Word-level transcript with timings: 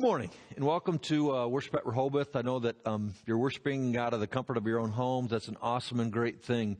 Good 0.00 0.06
morning 0.06 0.30
and 0.56 0.64
welcome 0.64 0.98
to 1.00 1.36
uh, 1.36 1.46
Worship 1.46 1.74
at 1.74 1.84
Rehoboth. 1.84 2.34
I 2.34 2.40
know 2.40 2.58
that 2.60 2.74
um, 2.86 3.12
you're 3.26 3.36
worshiping 3.36 3.98
out 3.98 4.14
of 4.14 4.20
the 4.20 4.26
comfort 4.26 4.56
of 4.56 4.66
your 4.66 4.80
own 4.80 4.88
homes. 4.88 5.30
That's 5.30 5.48
an 5.48 5.58
awesome 5.60 6.00
and 6.00 6.10
great 6.10 6.42
thing 6.42 6.78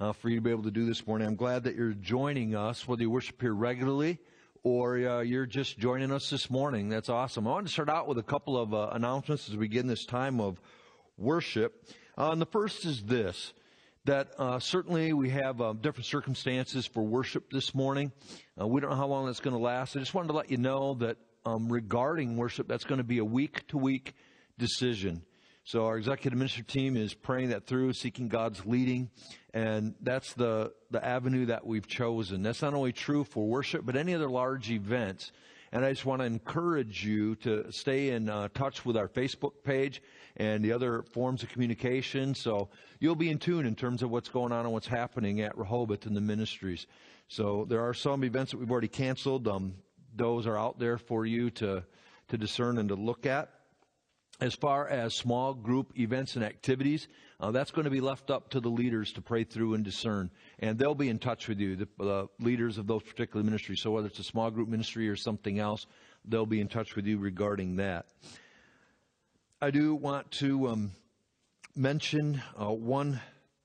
uh, 0.00 0.12
for 0.12 0.28
you 0.28 0.38
to 0.38 0.40
be 0.40 0.50
able 0.50 0.64
to 0.64 0.72
do 0.72 0.84
this 0.84 1.06
morning. 1.06 1.28
I'm 1.28 1.36
glad 1.36 1.62
that 1.62 1.76
you're 1.76 1.92
joining 1.92 2.56
us, 2.56 2.88
whether 2.88 3.02
you 3.02 3.08
worship 3.08 3.40
here 3.40 3.54
regularly 3.54 4.18
or 4.64 4.96
uh, 4.96 5.20
you're 5.20 5.46
just 5.46 5.78
joining 5.78 6.10
us 6.10 6.28
this 6.28 6.50
morning. 6.50 6.88
That's 6.88 7.08
awesome. 7.08 7.46
I 7.46 7.52
want 7.52 7.68
to 7.68 7.72
start 7.72 7.88
out 7.88 8.08
with 8.08 8.18
a 8.18 8.24
couple 8.24 8.58
of 8.60 8.74
uh, 8.74 8.88
announcements 8.90 9.48
as 9.48 9.54
we 9.54 9.68
begin 9.68 9.86
this 9.86 10.04
time 10.04 10.40
of 10.40 10.60
worship. 11.16 11.86
Uh, 12.18 12.32
and 12.32 12.42
the 12.42 12.46
first 12.46 12.84
is 12.84 13.00
this 13.00 13.52
that 14.06 14.32
uh, 14.38 14.58
certainly 14.58 15.12
we 15.12 15.30
have 15.30 15.60
uh, 15.60 15.72
different 15.72 16.06
circumstances 16.06 16.84
for 16.84 17.04
worship 17.04 17.48
this 17.52 17.76
morning. 17.76 18.10
Uh, 18.60 18.66
we 18.66 18.80
don't 18.80 18.90
know 18.90 18.96
how 18.96 19.06
long 19.06 19.26
that's 19.26 19.38
going 19.38 19.54
to 19.54 19.62
last. 19.62 19.96
I 19.96 20.00
just 20.00 20.14
wanted 20.14 20.28
to 20.28 20.34
let 20.34 20.50
you 20.50 20.56
know 20.56 20.94
that 20.94 21.16
um, 21.46 21.72
regarding 21.72 22.36
worship, 22.36 22.66
that's 22.66 22.84
going 22.84 22.98
to 22.98 23.04
be 23.04 23.18
a 23.18 23.24
week 23.24 23.66
to 23.68 23.78
week 23.78 24.14
decision. 24.58 25.22
So 25.64 25.86
our 25.86 25.96
executive 25.96 26.38
minister 26.38 26.62
team 26.62 26.96
is 26.96 27.14
praying 27.14 27.48
that 27.50 27.66
through, 27.66 27.92
seeking 27.92 28.28
God's 28.28 28.64
leading, 28.66 29.10
and 29.54 29.94
that's 30.00 30.32
the, 30.34 30.72
the 30.90 31.04
avenue 31.04 31.46
that 31.46 31.66
we've 31.66 31.86
chosen. 31.86 32.42
That's 32.42 32.62
not 32.62 32.74
only 32.74 32.92
true 32.92 33.24
for 33.24 33.46
worship, 33.46 33.86
but 33.86 33.96
any 33.96 34.14
other 34.14 34.28
large 34.28 34.70
events. 34.70 35.32
And 35.72 35.84
I 35.84 35.90
just 35.90 36.06
want 36.06 36.20
to 36.20 36.26
encourage 36.26 37.04
you 37.04 37.34
to 37.36 37.70
stay 37.72 38.10
in 38.10 38.28
uh, 38.28 38.48
touch 38.54 38.84
with 38.84 38.96
our 38.96 39.08
Facebook 39.08 39.52
page 39.64 40.02
and 40.36 40.64
the 40.64 40.72
other 40.72 41.02
forms 41.12 41.42
of 41.42 41.48
communication. 41.48 42.34
So 42.34 42.68
you'll 43.00 43.16
be 43.16 43.30
in 43.30 43.38
tune 43.38 43.66
in 43.66 43.74
terms 43.74 44.02
of 44.02 44.10
what's 44.10 44.28
going 44.28 44.52
on 44.52 44.64
and 44.64 44.72
what's 44.72 44.86
happening 44.86 45.40
at 45.40 45.58
Rehoboth 45.58 46.06
and 46.06 46.16
the 46.16 46.20
ministries. 46.20 46.86
So 47.28 47.66
there 47.68 47.80
are 47.80 47.94
some 47.94 48.22
events 48.22 48.52
that 48.52 48.58
we've 48.58 48.70
already 48.70 48.88
canceled. 48.88 49.48
Um, 49.48 49.74
those 50.16 50.46
are 50.46 50.58
out 50.58 50.78
there 50.78 50.98
for 50.98 51.26
you 51.26 51.50
to, 51.50 51.84
to 52.28 52.38
discern 52.38 52.78
and 52.78 52.88
to 52.88 52.94
look 52.94 53.26
at. 53.26 53.50
As 54.38 54.54
far 54.54 54.86
as 54.86 55.14
small 55.14 55.54
group 55.54 55.98
events 55.98 56.36
and 56.36 56.44
activities, 56.44 57.08
uh, 57.40 57.52
that's 57.52 57.70
going 57.70 57.84
to 57.84 57.90
be 57.90 58.02
left 58.02 58.30
up 58.30 58.50
to 58.50 58.60
the 58.60 58.68
leaders 58.68 59.12
to 59.12 59.22
pray 59.22 59.44
through 59.44 59.74
and 59.74 59.82
discern. 59.82 60.30
And 60.58 60.78
they'll 60.78 60.94
be 60.94 61.08
in 61.08 61.18
touch 61.18 61.48
with 61.48 61.58
you, 61.58 61.76
the 61.76 61.88
uh, 61.98 62.26
leaders 62.38 62.76
of 62.76 62.86
those 62.86 63.02
particular 63.02 63.42
ministries. 63.42 63.80
So 63.80 63.92
whether 63.92 64.08
it's 64.08 64.18
a 64.18 64.24
small 64.24 64.50
group 64.50 64.68
ministry 64.68 65.08
or 65.08 65.16
something 65.16 65.58
else, 65.58 65.86
they'll 66.26 66.44
be 66.44 66.60
in 66.60 66.68
touch 66.68 66.96
with 66.96 67.06
you 67.06 67.18
regarding 67.18 67.76
that. 67.76 68.06
I 69.62 69.70
do 69.70 69.94
want 69.94 70.30
to 70.32 70.68
um, 70.68 70.92
mention 71.74 72.42
uh, 72.60 72.72
one 72.72 73.20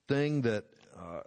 thing 0.07 0.43
that 0.43 0.65
uh, 0.97 1.21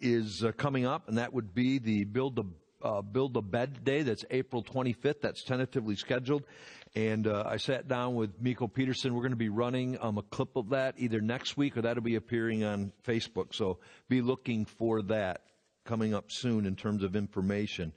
is 0.00 0.44
uh, 0.44 0.52
coming 0.52 0.86
up, 0.86 1.08
and 1.08 1.18
that 1.18 1.32
would 1.32 1.54
be 1.54 1.78
the 1.78 2.04
Build 2.04 2.38
a 2.38 2.44
uh, 2.82 3.02
Build 3.02 3.36
a 3.36 3.42
Bed 3.42 3.84
Day. 3.84 4.02
That's 4.02 4.24
April 4.30 4.62
25th. 4.62 5.20
That's 5.20 5.42
tentatively 5.42 5.96
scheduled. 5.96 6.44
And 6.94 7.26
uh, 7.26 7.44
I 7.46 7.58
sat 7.58 7.88
down 7.88 8.14
with 8.14 8.40
Miko 8.40 8.66
Peterson. 8.66 9.14
We're 9.14 9.22
going 9.22 9.30
to 9.32 9.36
be 9.36 9.48
running 9.48 9.98
um, 10.00 10.18
a 10.18 10.22
clip 10.22 10.56
of 10.56 10.70
that 10.70 10.94
either 10.98 11.20
next 11.20 11.56
week 11.56 11.76
or 11.76 11.82
that'll 11.82 12.02
be 12.02 12.14
appearing 12.14 12.64
on 12.64 12.92
Facebook. 13.06 13.54
So 13.54 13.78
be 14.08 14.22
looking 14.22 14.64
for 14.64 15.02
that 15.02 15.42
coming 15.84 16.14
up 16.14 16.26
soon 16.30 16.66
in 16.66 16.76
terms 16.76 17.02
of 17.02 17.16
information. 17.16 17.92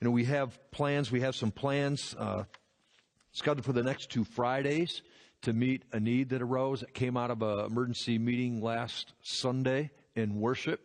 You 0.00 0.06
know, 0.06 0.10
we 0.10 0.24
have 0.26 0.58
plans. 0.70 1.10
We 1.10 1.20
have 1.22 1.34
some 1.34 1.50
plans 1.50 2.14
uh, 2.18 2.44
scheduled 3.32 3.64
for 3.64 3.72
the 3.72 3.82
next 3.82 4.10
two 4.10 4.24
Fridays 4.24 5.02
to 5.42 5.52
meet 5.52 5.84
a 5.92 6.00
need 6.00 6.30
that 6.30 6.42
arose 6.42 6.80
that 6.80 6.94
came 6.94 7.16
out 7.16 7.30
of 7.30 7.42
an 7.42 7.66
emergency 7.66 8.18
meeting 8.18 8.60
last 8.60 9.12
Sunday 9.22 9.90
in 10.14 10.40
worship. 10.40 10.80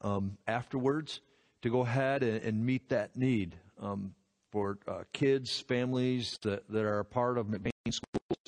Um, 0.00 0.38
afterwards, 0.46 1.20
to 1.62 1.70
go 1.70 1.80
ahead 1.80 2.22
and, 2.22 2.42
and 2.42 2.64
meet 2.64 2.88
that 2.88 3.16
need 3.16 3.56
um, 3.80 4.14
for 4.50 4.78
uh, 4.88 5.04
kids, 5.12 5.60
families 5.60 6.38
that, 6.42 6.68
that 6.68 6.84
are 6.84 7.00
a 7.00 7.04
part 7.04 7.38
of 7.38 7.46
McBain 7.46 7.70
schools 7.88 8.38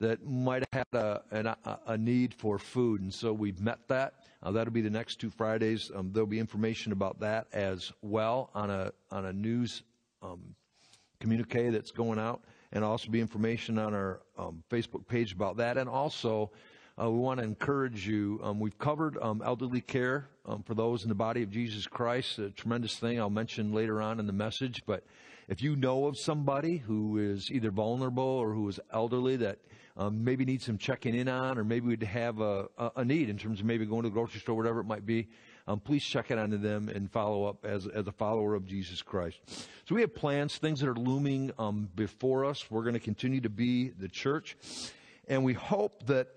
that 0.00 0.24
might 0.24 0.64
have 0.72 0.86
had 0.92 1.00
a, 1.00 1.22
a, 1.64 1.78
a, 1.92 1.98
need 1.98 2.32
for 2.32 2.58
food. 2.58 3.02
And 3.02 3.12
so 3.12 3.32
we've 3.32 3.60
met 3.60 3.86
that. 3.88 4.14
Uh, 4.42 4.50
that'll 4.50 4.72
be 4.72 4.80
the 4.80 4.90
next 4.90 5.16
two 5.16 5.28
Fridays. 5.28 5.90
Um, 5.94 6.10
there'll 6.12 6.26
be 6.26 6.38
information 6.38 6.92
about 6.92 7.20
that 7.20 7.48
as 7.52 7.92
well 8.00 8.50
on 8.54 8.70
a, 8.70 8.92
on 9.10 9.26
a 9.26 9.32
news 9.32 9.82
um, 10.22 10.54
communique 11.20 11.68
that's 11.68 11.90
going 11.90 12.18
out, 12.18 12.42
and 12.72 12.82
also 12.82 13.10
be 13.10 13.20
information 13.20 13.78
on 13.78 13.94
our 13.94 14.20
um, 14.38 14.62
Facebook 14.70 15.06
page 15.06 15.32
about 15.32 15.58
that. 15.58 15.76
And 15.76 15.88
also, 15.88 16.50
we 17.08 17.18
want 17.18 17.38
to 17.38 17.44
encourage 17.44 18.06
you. 18.06 18.40
Um, 18.42 18.60
we've 18.60 18.78
covered 18.78 19.16
um, 19.22 19.42
elderly 19.44 19.80
care 19.80 20.28
um, 20.44 20.62
for 20.62 20.74
those 20.74 21.02
in 21.02 21.08
the 21.08 21.14
body 21.14 21.42
of 21.42 21.50
Jesus 21.50 21.86
Christ, 21.86 22.38
a 22.38 22.50
tremendous 22.50 22.98
thing 22.98 23.18
I'll 23.18 23.30
mention 23.30 23.72
later 23.72 24.02
on 24.02 24.20
in 24.20 24.26
the 24.26 24.32
message. 24.34 24.82
But 24.84 25.04
if 25.48 25.62
you 25.62 25.76
know 25.76 26.06
of 26.06 26.18
somebody 26.18 26.76
who 26.76 27.16
is 27.16 27.50
either 27.50 27.70
vulnerable 27.70 28.22
or 28.22 28.52
who 28.52 28.68
is 28.68 28.78
elderly 28.92 29.36
that 29.36 29.58
um, 29.96 30.24
maybe 30.24 30.44
needs 30.44 30.66
some 30.66 30.78
checking 30.78 31.14
in 31.14 31.28
on, 31.28 31.58
or 31.58 31.64
maybe 31.64 31.88
would 31.88 32.02
have 32.02 32.40
a, 32.40 32.68
a, 32.96 33.04
need 33.04 33.28
in 33.28 33.38
terms 33.38 33.60
of 33.60 33.66
maybe 33.66 33.86
going 33.86 34.02
to 34.02 34.08
the 34.08 34.12
grocery 34.12 34.40
store, 34.40 34.54
whatever 34.54 34.80
it 34.80 34.84
might 34.84 35.06
be, 35.06 35.28
um, 35.66 35.80
please 35.80 36.04
check 36.04 36.30
it 36.30 36.38
onto 36.38 36.58
them 36.58 36.88
and 36.88 37.10
follow 37.10 37.44
up 37.44 37.64
as, 37.64 37.86
as 37.86 38.06
a 38.06 38.12
follower 38.12 38.54
of 38.54 38.66
Jesus 38.66 39.02
Christ. 39.02 39.38
So 39.88 39.94
we 39.94 40.00
have 40.02 40.14
plans, 40.14 40.56
things 40.58 40.80
that 40.80 40.88
are 40.88 40.94
looming 40.94 41.52
um, 41.58 41.88
before 41.94 42.44
us. 42.44 42.70
We're 42.70 42.82
going 42.82 42.94
to 42.94 43.00
continue 43.00 43.40
to 43.40 43.48
be 43.48 43.88
the 43.88 44.08
church. 44.08 44.56
And 45.28 45.44
we 45.44 45.52
hope 45.52 46.06
that 46.06 46.28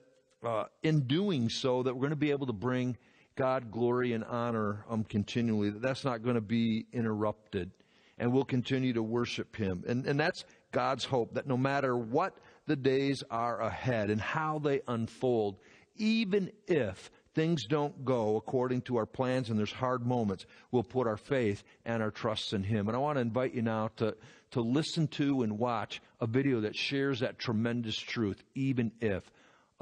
uh, 0.44 0.66
in 0.82 1.02
doing 1.02 1.50
so, 1.50 1.84
that 1.84 1.94
we're 1.94 2.02
going 2.02 2.10
to 2.12 2.16
be 2.16 2.32
able 2.32 2.48
to 2.48 2.54
bring 2.54 2.98
God 3.36 3.72
glory 3.72 4.14
and 4.14 4.24
honor 4.24 4.86
um, 4.90 5.04
continually. 5.04 5.70
That's 5.70 6.06
not 6.06 6.24
going 6.24 6.36
to 6.36 6.42
be 6.42 6.86
interrupted, 6.94 7.72
and 8.18 8.32
we'll 8.32 8.46
continue 8.46 8.94
to 8.94 9.04
worship 9.04 9.56
Him. 9.56 9.84
And 9.88 10.06
and 10.06 10.20
that's 10.20 10.46
God's 10.72 11.06
hope 11.06 11.34
that 11.34 11.48
no 11.48 11.58
matter 11.58 11.98
what 11.98 12.38
the 12.68 12.76
days 12.76 13.24
are 13.30 13.62
ahead 13.62 14.10
and 14.10 14.22
how 14.22 14.60
they 14.60 14.82
unfold, 14.88 15.58
even 15.96 16.52
if 16.68 17.12
things 17.34 17.66
don't 17.66 18.06
go 18.06 18.38
according 18.38 18.82
to 18.82 18.98
our 18.98 19.06
plans 19.06 19.50
and 19.50 19.58
there's 19.58 19.72
hard 19.72 20.06
moments, 20.06 20.46
we'll 20.72 20.84
put 20.84 21.08
our 21.08 21.18
faith 21.18 21.64
and 21.86 22.04
our 22.04 22.12
trust 22.12 22.54
in 22.54 22.64
Him. 22.64 22.88
And 22.88 22.96
I 22.96 23.00
want 23.00 23.18
to 23.18 23.22
invite 23.22 23.54
you 23.54 23.62
now 23.62 23.90
to, 23.98 24.16
to 24.52 24.62
listen 24.62 25.08
to 25.10 25.42
and 25.42 25.58
watch 25.58 26.02
a 26.20 26.28
video 26.28 26.62
that 26.62 26.76
shares 26.76 27.22
that 27.22 27.40
tremendous 27.40 27.98
truth, 27.98 28.44
even 28.56 28.92
if 29.02 29.24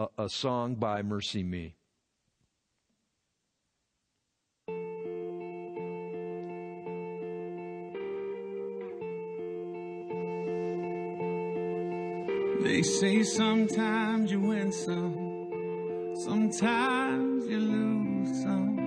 a, 0.02 0.24
a 0.24 0.30
song 0.30 0.76
by 0.76 1.02
MercyMe. 1.02 1.74
They 12.64 12.84
say 12.84 13.24
sometimes 13.24 14.32
you 14.32 14.40
win 14.40 14.72
some, 14.72 16.16
sometimes 16.16 17.48
you 17.48 17.60
lose 17.60 18.44
some. 18.44 18.78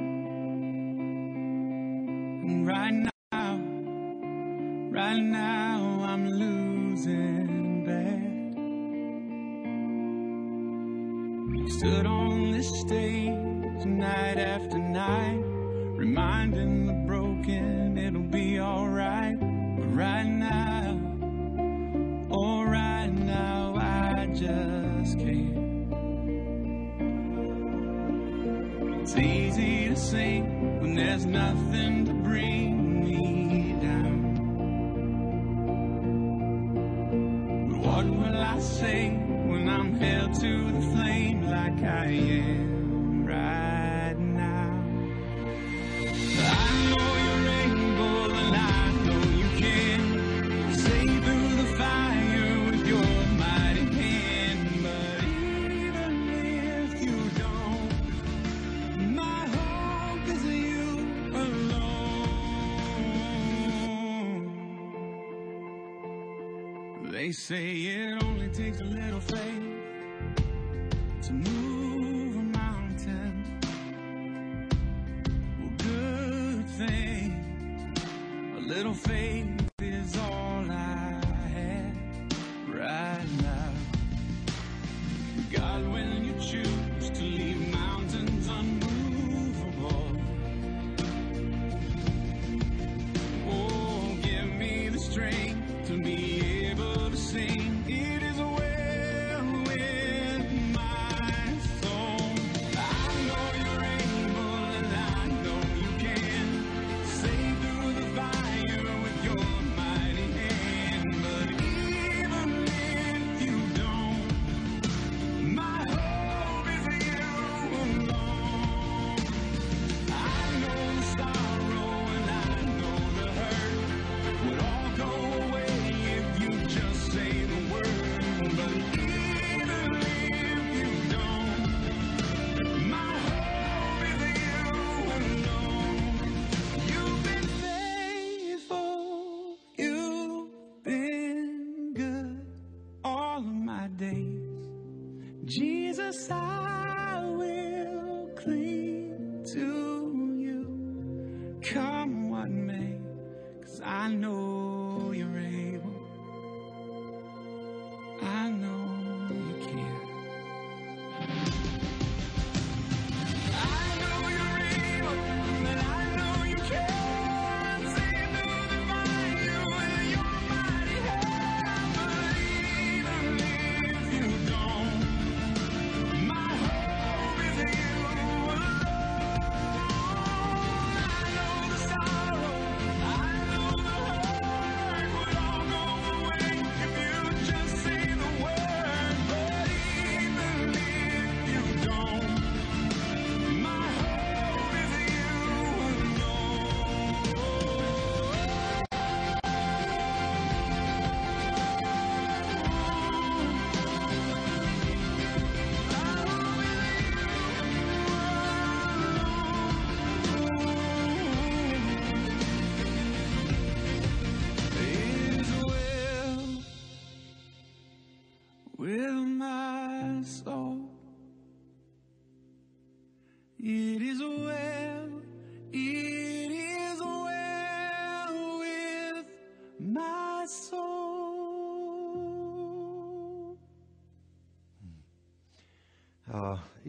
And 2.45 2.67
right 2.67 3.11
now, 3.33 3.57
right 4.91 5.21
now 5.21 6.01
I'm 6.03 6.29
losing 6.31 7.85
bad. 7.85 8.34
Stood 11.69 12.07
on 12.07 12.53
this 12.53 12.69
stage 12.81 13.85
night 13.85 14.39
after 14.39 14.79
night, 14.79 15.43
reminding 15.97 16.87
the 16.87 16.93
broken 17.07 17.99
it'll 17.99 18.21
be 18.21 18.61
alright. 18.61 19.39
But 19.41 19.87
right 19.95 20.27
now, 20.27 21.01
oh, 22.31 22.37
alright 22.37 23.13
now 23.13 23.75
I 23.77 24.27
just 24.27 25.19
can't. 25.19 25.55
It's 29.01 29.17
easy 29.17 29.89
to 29.89 29.97
sing 29.97 30.81
when 30.81 30.95
there's 30.95 31.27
nothing 31.27 32.05
to 32.07 32.13
bring 32.13 33.05
me 33.05 33.64
say 67.45 67.73
it 67.73 68.04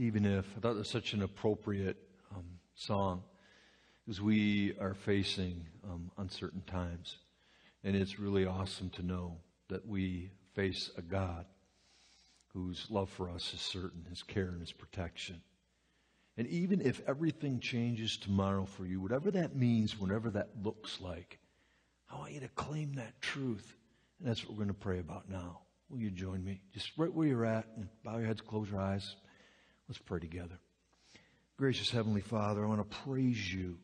even 0.05 0.25
if. 0.25 0.45
I 0.55 0.59
thought 0.59 0.71
it 0.71 0.77
was 0.77 0.89
such 0.89 1.13
an 1.13 1.23
appropriate 1.23 1.97
um, 2.35 2.45
song 2.75 3.23
as 4.07 4.21
we 4.21 4.77
are 4.79 4.93
facing 4.93 5.65
um, 5.83 6.11
uncertain 6.17 6.61
times. 6.67 7.17
And 7.83 7.95
it's 7.95 8.19
really 8.19 8.45
awesome 8.45 8.91
to 8.91 9.03
know 9.03 9.37
that 9.69 9.87
we 9.87 10.29
face 10.53 10.91
a 10.97 11.01
God 11.01 11.45
whose 12.53 12.85
love 12.89 13.09
for 13.09 13.29
us 13.29 13.51
is 13.53 13.61
certain, 13.61 14.05
his 14.09 14.21
care 14.21 14.49
and 14.49 14.61
his 14.61 14.71
protection. 14.71 15.41
And 16.37 16.47
even 16.47 16.81
if 16.81 17.01
everything 17.07 17.59
changes 17.59 18.17
tomorrow 18.17 18.65
for 18.65 18.85
you, 18.85 19.01
whatever 19.01 19.31
that 19.31 19.55
means, 19.55 19.99
whatever 19.99 20.29
that 20.31 20.49
looks 20.63 21.01
like, 21.01 21.39
I 22.11 22.17
want 22.17 22.33
you 22.33 22.41
to 22.41 22.47
claim 22.49 22.93
that 22.95 23.19
truth. 23.21 23.75
And 24.19 24.29
that's 24.29 24.43
what 24.43 24.51
we're 24.51 24.65
going 24.65 24.67
to 24.67 24.73
pray 24.73 24.99
about 24.99 25.29
now. 25.29 25.61
Will 25.89 25.99
you 25.99 26.11
join 26.11 26.43
me? 26.43 26.61
Just 26.73 26.91
right 26.97 27.11
where 27.11 27.27
you're 27.27 27.45
at 27.45 27.65
and 27.75 27.87
bow 28.03 28.17
your 28.17 28.27
heads, 28.27 28.41
close 28.41 28.69
your 28.69 28.79
eyes. 28.79 29.15
Let's 29.87 29.99
pray 29.99 30.19
together. 30.19 30.57
Gracious 31.57 31.91
Heavenly 31.91 32.21
Father, 32.21 32.65
I 32.65 32.67
want 32.67 32.89
to 32.89 32.97
praise 32.97 33.53
you 33.53 33.77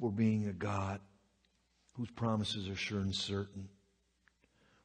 for 0.00 0.10
being 0.10 0.48
a 0.48 0.52
God 0.52 1.00
whose 1.94 2.10
promises 2.10 2.68
are 2.68 2.76
sure 2.76 3.00
and 3.00 3.14
certain. 3.14 3.68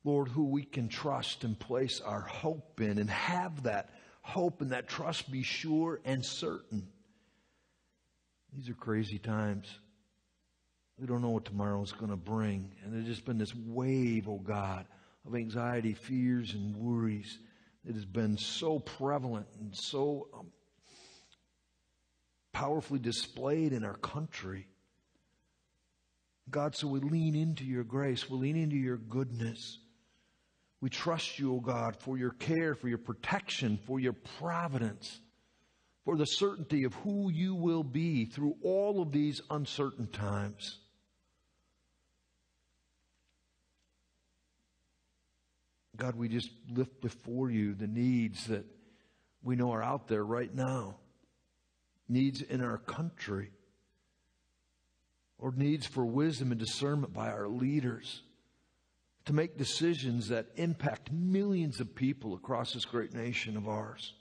Lord, 0.03 0.27
who 0.27 0.43
we 0.43 0.63
can 0.63 0.89
trust 0.89 1.43
and 1.43 1.57
place 1.57 2.01
our 2.01 2.21
hope 2.21 2.81
in 2.81 2.97
and 2.97 3.09
have 3.09 3.63
that 3.63 3.89
hope 4.21 4.61
and 4.61 4.71
that 4.71 4.89
trust 4.89 5.31
be 5.31 5.43
sure 5.43 6.01
and 6.03 6.25
certain. 6.25 6.87
These 8.53 8.69
are 8.69 8.73
crazy 8.73 9.17
times. 9.17 9.67
We 10.99 11.07
don't 11.07 11.21
know 11.21 11.29
what 11.29 11.45
tomorrow 11.45 11.81
is 11.81 11.91
going 11.93 12.11
to 12.11 12.17
bring. 12.17 12.71
And 12.83 12.93
there's 12.93 13.05
just 13.05 13.25
been 13.25 13.37
this 13.37 13.55
wave, 13.55 14.27
oh 14.27 14.39
God, 14.39 14.85
of 15.25 15.35
anxiety, 15.35 15.93
fears, 15.93 16.53
and 16.53 16.75
worries 16.75 17.39
that 17.85 17.95
has 17.95 18.05
been 18.05 18.37
so 18.37 18.79
prevalent 18.79 19.47
and 19.59 19.75
so 19.75 20.27
um, 20.33 20.47
powerfully 22.51 22.99
displayed 22.99 23.73
in 23.73 23.83
our 23.83 23.97
country. 23.97 24.67
God, 26.49 26.75
so 26.75 26.87
we 26.87 26.99
lean 26.99 27.35
into 27.35 27.63
your 27.63 27.83
grace, 27.83 28.29
we 28.29 28.37
lean 28.37 28.55
into 28.55 28.75
your 28.75 28.97
goodness. 28.97 29.79
We 30.81 30.89
trust 30.89 31.39
you, 31.39 31.53
O 31.53 31.55
oh 31.55 31.59
God, 31.61 31.95
for 31.99 32.17
your 32.17 32.31
care, 32.31 32.75
for 32.75 32.87
your 32.87 32.99
protection, 32.99 33.79
for 33.87 33.99
your 33.99 34.13
providence, 34.13 35.19
for 36.03 36.15
the 36.15 36.25
certainty 36.25 36.83
of 36.83 36.93
who 36.95 37.31
you 37.31 37.55
will 37.55 37.83
be 37.83 38.25
through 38.25 38.55
all 38.61 39.01
of 39.01 39.11
these 39.11 39.41
uncertain 39.49 40.07
times. 40.07 40.79
God, 45.97 46.15
we 46.15 46.27
just 46.27 46.49
lift 46.69 47.01
before 47.01 47.49
you 47.49 47.73
the 47.73 47.87
needs 47.87 48.47
that 48.47 48.65
we 49.43 49.55
know 49.55 49.71
are 49.71 49.83
out 49.83 50.07
there 50.07 50.23
right 50.23 50.53
now, 50.53 50.95
needs 52.09 52.41
in 52.41 52.61
our 52.61 52.77
country, 52.77 53.51
or 55.37 55.53
needs 55.55 55.85
for 55.85 56.05
wisdom 56.05 56.51
and 56.51 56.59
discernment 56.59 57.13
by 57.13 57.29
our 57.29 57.47
leaders 57.47 58.21
to 59.25 59.33
make 59.33 59.57
decisions 59.57 60.29
that 60.29 60.47
impact 60.55 61.11
millions 61.11 61.79
of 61.79 61.95
people 61.95 62.33
across 62.33 62.73
this 62.73 62.85
great 62.85 63.13
nation 63.13 63.57
of 63.57 63.67
ours. 63.67 64.13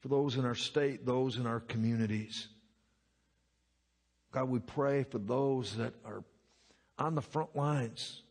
For 0.00 0.08
those 0.08 0.36
in 0.36 0.44
our 0.44 0.54
state, 0.54 1.04
those 1.04 1.36
in 1.36 1.46
our 1.46 1.60
communities. 1.60 2.48
God, 4.32 4.48
we 4.48 4.60
pray 4.60 5.04
for 5.04 5.18
those 5.18 5.76
that 5.76 5.94
are 6.04 6.22
on 6.98 7.14
the 7.14 7.22
front 7.22 7.56
lines 7.56 8.22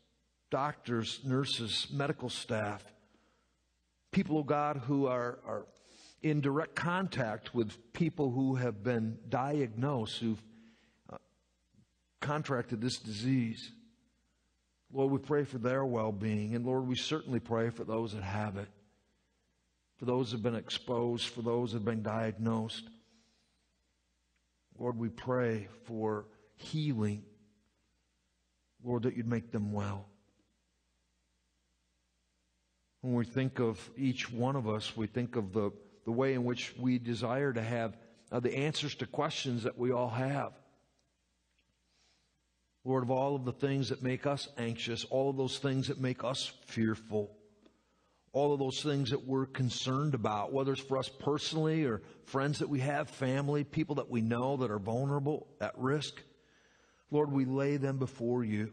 doctors, 0.49 1.19
nurses, 1.23 1.87
medical 1.91 2.29
staff, 2.29 2.83
people 4.11 4.39
of 4.39 4.47
God 4.47 4.81
who 4.85 5.05
are, 5.05 5.39
are 5.45 5.65
in 6.21 6.41
direct 6.41 6.75
contact 6.75 7.53
with 7.53 7.93
people 7.93 8.31
who 8.31 8.55
have 8.55 8.83
been 8.83 9.17
diagnosed, 9.29 10.19
who've 10.19 10.41
uh, 11.11 11.17
contracted 12.19 12.81
this 12.81 12.97
disease. 12.97 13.71
Lord, 14.91 15.11
we 15.11 15.19
pray 15.19 15.43
for 15.43 15.59
their 15.59 15.85
well 15.85 16.11
being. 16.11 16.55
And 16.55 16.65
Lord, 16.65 16.87
we 16.87 16.95
certainly 16.95 17.39
pray 17.39 17.69
for 17.69 17.83
those 17.83 18.13
that 18.13 18.23
have 18.23 18.57
it, 18.57 18.67
for 19.97 20.05
those 20.05 20.31
that 20.31 20.37
have 20.37 20.43
been 20.43 20.55
exposed, 20.55 21.27
for 21.27 21.41
those 21.41 21.71
that 21.71 21.79
have 21.79 21.85
been 21.85 22.01
diagnosed. 22.03 22.89
Lord, 24.77 24.97
we 24.97 25.09
pray 25.09 25.67
for 25.83 26.25
healing. 26.55 27.23
Lord, 28.83 29.03
that 29.03 29.15
you'd 29.15 29.27
make 29.27 29.51
them 29.51 29.73
well. 29.73 30.08
When 33.01 33.13
we 33.13 33.25
think 33.25 33.59
of 33.59 33.89
each 33.97 34.31
one 34.31 34.55
of 34.55 34.67
us, 34.67 34.95
we 34.97 35.07
think 35.07 35.35
of 35.35 35.53
the, 35.53 35.71
the 36.05 36.11
way 36.11 36.33
in 36.33 36.43
which 36.43 36.75
we 36.77 36.99
desire 36.99 37.53
to 37.53 37.61
have 37.61 37.97
uh, 38.31 38.39
the 38.39 38.55
answers 38.55 38.95
to 38.95 39.05
questions 39.05 39.63
that 39.63 39.77
we 39.77 39.91
all 39.91 40.09
have. 40.09 40.53
Lord, 42.83 43.03
of 43.03 43.11
all 43.11 43.35
of 43.35 43.45
the 43.45 43.51
things 43.51 43.89
that 43.89 44.03
make 44.03 44.25
us 44.25 44.47
anxious, 44.57 45.05
all 45.05 45.29
of 45.29 45.37
those 45.37 45.59
things 45.59 45.87
that 45.87 45.99
make 45.99 46.23
us 46.23 46.51
fearful, 46.65 47.31
all 48.31 48.53
of 48.53 48.59
those 48.59 48.81
things 48.81 49.11
that 49.11 49.25
we're 49.25 49.45
concerned 49.45 50.13
about, 50.13 50.53
whether 50.53 50.73
it's 50.73 50.81
for 50.81 50.97
us 50.97 51.09
personally 51.09 51.85
or 51.85 52.01
friends 52.25 52.59
that 52.59 52.69
we 52.69 52.79
have, 52.79 53.09
family, 53.09 53.63
people 53.63 53.95
that 53.95 54.09
we 54.09 54.21
know 54.21 54.57
that 54.57 54.71
are 54.71 54.79
vulnerable, 54.79 55.47
at 55.59 55.77
risk, 55.77 56.21
Lord, 57.11 57.31
we 57.31 57.45
lay 57.45 57.77
them 57.77 57.97
before 57.97 58.43
you. 58.43 58.71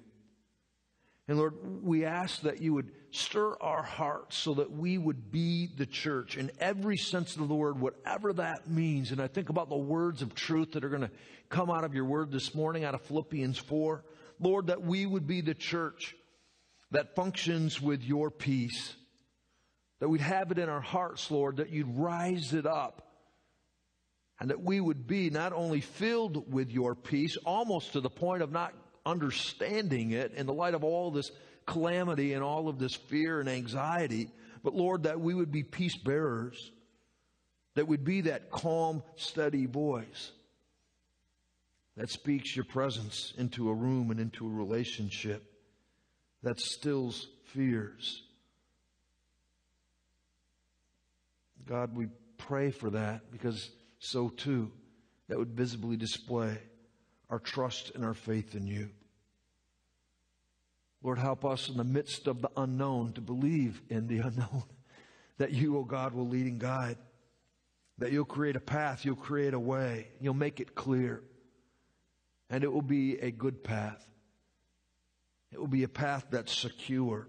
And 1.28 1.38
Lord, 1.38 1.54
we 1.82 2.04
ask 2.04 2.42
that 2.42 2.62
you 2.62 2.74
would 2.74 2.92
stir 3.10 3.56
our 3.60 3.82
hearts 3.82 4.36
so 4.36 4.54
that 4.54 4.70
we 4.70 4.96
would 4.96 5.32
be 5.32 5.68
the 5.76 5.86
church 5.86 6.36
in 6.36 6.52
every 6.60 6.96
sense 6.96 7.36
of 7.36 7.48
the 7.48 7.54
word, 7.54 7.80
whatever 7.80 8.32
that 8.34 8.70
means. 8.70 9.10
And 9.10 9.20
I 9.20 9.26
think 9.26 9.48
about 9.48 9.68
the 9.68 9.76
words 9.76 10.22
of 10.22 10.34
truth 10.34 10.72
that 10.72 10.84
are 10.84 10.88
going 10.88 11.02
to 11.02 11.10
come 11.48 11.68
out 11.68 11.82
of 11.82 11.94
your 11.94 12.04
word 12.04 12.30
this 12.30 12.54
morning, 12.54 12.84
out 12.84 12.94
of 12.94 13.02
Philippians 13.02 13.58
4. 13.58 14.04
Lord, 14.38 14.68
that 14.68 14.82
we 14.82 15.04
would 15.04 15.26
be 15.26 15.40
the 15.40 15.54
church 15.54 16.14
that 16.92 17.16
functions 17.16 17.82
with 17.82 18.04
your 18.04 18.30
peace. 18.30 18.94
That 19.98 20.08
we'd 20.08 20.20
have 20.20 20.52
it 20.52 20.58
in 20.58 20.68
our 20.68 20.80
hearts, 20.80 21.28
Lord, 21.30 21.56
that 21.56 21.70
you'd 21.70 21.96
rise 21.96 22.52
it 22.52 22.66
up. 22.66 23.02
And 24.38 24.50
that 24.50 24.62
we 24.62 24.80
would 24.80 25.06
be 25.06 25.30
not 25.30 25.52
only 25.52 25.80
filled 25.80 26.52
with 26.52 26.70
your 26.70 26.94
peace, 26.94 27.36
almost 27.38 27.94
to 27.94 28.00
the 28.00 28.10
point 28.10 28.42
of 28.42 28.52
not 28.52 28.74
understanding 29.06 30.10
it 30.10 30.32
in 30.34 30.46
the 30.46 30.52
light 30.52 30.74
of 30.74 30.84
all 30.84 31.10
this 31.10 31.30
calamity 31.64 32.34
and 32.34 32.42
all 32.42 32.68
of 32.68 32.78
this 32.78 32.94
fear 32.94 33.40
and 33.40 33.48
anxiety, 33.48 34.28
but 34.62 34.74
Lord, 34.74 35.04
that 35.04 35.20
we 35.20 35.32
would 35.32 35.52
be 35.52 35.62
peace 35.62 35.96
bearers, 35.96 36.72
that 37.74 37.86
would 37.86 38.04
be 38.04 38.22
that 38.22 38.50
calm, 38.50 39.02
steady 39.16 39.66
voice 39.66 40.32
that 41.96 42.10
speaks 42.10 42.54
your 42.54 42.64
presence 42.64 43.32
into 43.38 43.70
a 43.70 43.74
room 43.74 44.10
and 44.10 44.20
into 44.20 44.46
a 44.46 44.50
relationship, 44.50 45.42
that 46.42 46.60
stills 46.60 47.28
fears. 47.44 48.22
God, 51.66 51.96
we 51.96 52.08
pray 52.36 52.70
for 52.70 52.90
that 52.90 53.32
because 53.32 53.70
so 53.98 54.28
too, 54.28 54.70
that 55.28 55.38
would 55.38 55.56
visibly 55.56 55.96
display 55.96 56.58
our 57.30 57.38
trust 57.38 57.92
and 57.94 58.04
our 58.04 58.14
faith 58.14 58.54
in 58.54 58.66
you. 58.66 58.90
Lord, 61.02 61.18
help 61.18 61.44
us 61.44 61.68
in 61.68 61.76
the 61.76 61.84
midst 61.84 62.26
of 62.26 62.42
the 62.42 62.50
unknown 62.56 63.12
to 63.12 63.20
believe 63.20 63.80
in 63.88 64.06
the 64.06 64.18
unknown. 64.26 64.64
That 65.38 65.52
you, 65.52 65.76
O 65.76 65.80
oh 65.80 65.84
God, 65.84 66.14
will 66.14 66.28
lead 66.28 66.46
and 66.46 66.58
guide. 66.58 66.96
That 67.98 68.12
you'll 68.12 68.24
create 68.24 68.56
a 68.56 68.60
path, 68.60 69.04
you'll 69.04 69.16
create 69.16 69.54
a 69.54 69.58
way, 69.58 70.08
you'll 70.20 70.34
make 70.34 70.60
it 70.60 70.74
clear. 70.74 71.22
And 72.48 72.62
it 72.62 72.72
will 72.72 72.82
be 72.82 73.18
a 73.18 73.30
good 73.30 73.64
path. 73.64 74.06
It 75.52 75.58
will 75.58 75.66
be 75.66 75.82
a 75.82 75.88
path 75.88 76.26
that's 76.30 76.52
secure. 76.52 77.28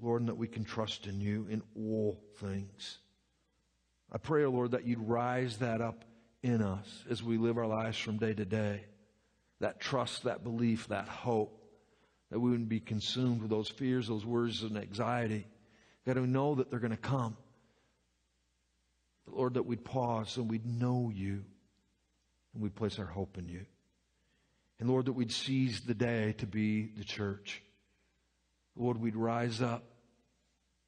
Lord, 0.00 0.22
and 0.22 0.28
that 0.28 0.36
we 0.36 0.46
can 0.48 0.64
trust 0.64 1.06
in 1.06 1.20
you 1.20 1.46
in 1.50 1.62
all 1.76 2.20
things. 2.36 2.98
I 4.12 4.18
pray, 4.18 4.46
Lord, 4.46 4.70
that 4.70 4.86
you'd 4.86 5.00
rise 5.00 5.58
that 5.58 5.80
up 5.80 6.04
in 6.42 6.62
us 6.62 7.04
as 7.10 7.22
we 7.22 7.38
live 7.38 7.58
our 7.58 7.66
lives 7.66 7.98
from 7.98 8.18
day 8.18 8.34
to 8.34 8.44
day. 8.44 8.84
That 9.60 9.80
trust, 9.80 10.24
that 10.24 10.44
belief, 10.44 10.88
that 10.88 11.08
hope, 11.08 11.64
that 12.30 12.38
we 12.38 12.50
wouldn't 12.50 12.68
be 12.68 12.80
consumed 12.80 13.40
with 13.40 13.50
those 13.50 13.68
fears, 13.68 14.08
those 14.08 14.24
worries, 14.24 14.62
and 14.62 14.76
anxiety. 14.76 15.46
God, 16.06 16.18
we 16.18 16.26
know 16.26 16.54
that 16.56 16.70
they're 16.70 16.78
going 16.78 16.90
to 16.92 16.96
come. 16.96 17.36
But 19.26 19.36
Lord, 19.36 19.54
that 19.54 19.66
we'd 19.66 19.84
pause 19.84 20.36
and 20.36 20.48
we'd 20.48 20.66
know 20.66 21.10
you 21.12 21.44
and 22.54 22.62
we'd 22.62 22.74
place 22.74 22.98
our 22.98 23.06
hope 23.06 23.36
in 23.36 23.48
you. 23.48 23.66
And 24.80 24.88
Lord, 24.88 25.06
that 25.06 25.12
we'd 25.12 25.32
seize 25.32 25.80
the 25.80 25.94
day 25.94 26.34
to 26.38 26.46
be 26.46 26.92
the 26.96 27.04
church. 27.04 27.62
Lord, 28.76 29.00
we'd 29.00 29.16
rise 29.16 29.60
up. 29.60 29.82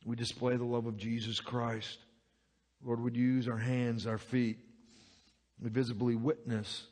We 0.05 0.17
display 0.17 0.57
the 0.57 0.65
love 0.65 0.87
of 0.87 0.97
Jesus 0.97 1.41
Christ. 1.41 1.99
Lord, 2.85 3.01
we'd 3.01 3.17
use 3.17 3.49
our 3.49 3.59
hands, 3.59 4.07
our 4.07 4.17
feet, 4.17 4.59
visibly 5.69 6.15
witness 6.15 6.87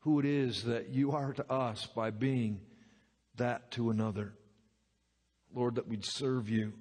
who 0.00 0.20
it 0.20 0.24
is 0.24 0.64
that 0.64 0.90
you 0.90 1.12
are 1.12 1.32
to 1.32 1.52
us 1.52 1.86
by 1.86 2.10
being 2.10 2.60
that 3.36 3.70
to 3.72 3.90
another. 3.90 4.34
Lord, 5.54 5.76
that 5.76 5.88
we'd 5.88 6.04
serve 6.04 6.48
you. 6.48 6.72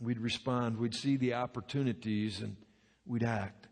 we'd 0.00 0.18
respond, 0.18 0.78
we'd 0.78 0.94
see 0.94 1.16
the 1.16 1.34
opportunities, 1.34 2.40
and 2.40 2.56
we'd 3.04 3.24
act. 3.24 3.68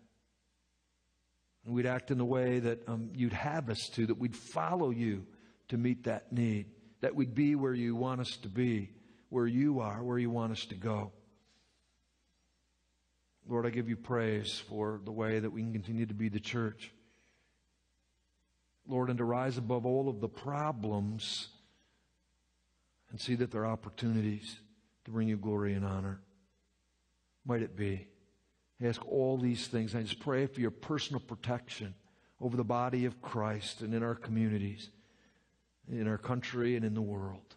And 1.64 1.74
we'd 1.74 1.86
act 1.86 2.10
in 2.10 2.18
the 2.18 2.24
way 2.24 2.58
that 2.58 2.88
um, 2.88 3.10
you'd 3.14 3.32
have 3.32 3.70
us 3.70 3.88
to, 3.94 4.06
that 4.06 4.18
we'd 4.18 4.36
follow 4.36 4.90
you 4.90 5.26
to 5.68 5.76
meet 5.76 6.04
that 6.04 6.32
need, 6.32 6.66
that 7.00 7.14
we'd 7.14 7.34
be 7.34 7.54
where 7.54 7.74
you 7.74 7.94
want 7.94 8.20
us 8.20 8.36
to 8.42 8.48
be, 8.48 8.90
where 9.28 9.46
you 9.46 9.80
are, 9.80 10.02
where 10.02 10.18
you 10.18 10.30
want 10.30 10.52
us 10.52 10.64
to 10.66 10.74
go. 10.74 11.12
Lord, 13.48 13.64
I 13.64 13.70
give 13.70 13.88
you 13.88 13.96
praise 13.96 14.62
for 14.68 15.00
the 15.02 15.10
way 15.10 15.38
that 15.38 15.50
we 15.50 15.62
can 15.62 15.72
continue 15.72 16.04
to 16.04 16.14
be 16.14 16.28
the 16.28 16.38
church. 16.38 16.92
Lord, 18.86 19.08
and 19.08 19.18
to 19.18 19.24
rise 19.24 19.56
above 19.56 19.86
all 19.86 20.08
of 20.08 20.20
the 20.20 20.28
problems 20.28 21.48
and 23.10 23.18
see 23.18 23.34
that 23.36 23.50
there 23.50 23.62
are 23.62 23.72
opportunities 23.72 24.60
to 25.06 25.10
bring 25.10 25.28
you 25.28 25.38
glory 25.38 25.72
and 25.72 25.84
honor. 25.84 26.20
Might 27.46 27.62
it 27.62 27.74
be? 27.74 28.06
I 28.82 28.86
ask 28.86 29.04
all 29.06 29.38
these 29.38 29.66
things. 29.66 29.94
I 29.94 30.02
just 30.02 30.20
pray 30.20 30.46
for 30.46 30.60
your 30.60 30.70
personal 30.70 31.20
protection 31.20 31.94
over 32.40 32.56
the 32.56 32.64
body 32.64 33.06
of 33.06 33.22
Christ 33.22 33.80
and 33.80 33.94
in 33.94 34.02
our 34.02 34.14
communities, 34.14 34.90
in 35.90 36.06
our 36.06 36.18
country, 36.18 36.76
and 36.76 36.84
in 36.84 36.94
the 36.94 37.02
world. 37.02 37.56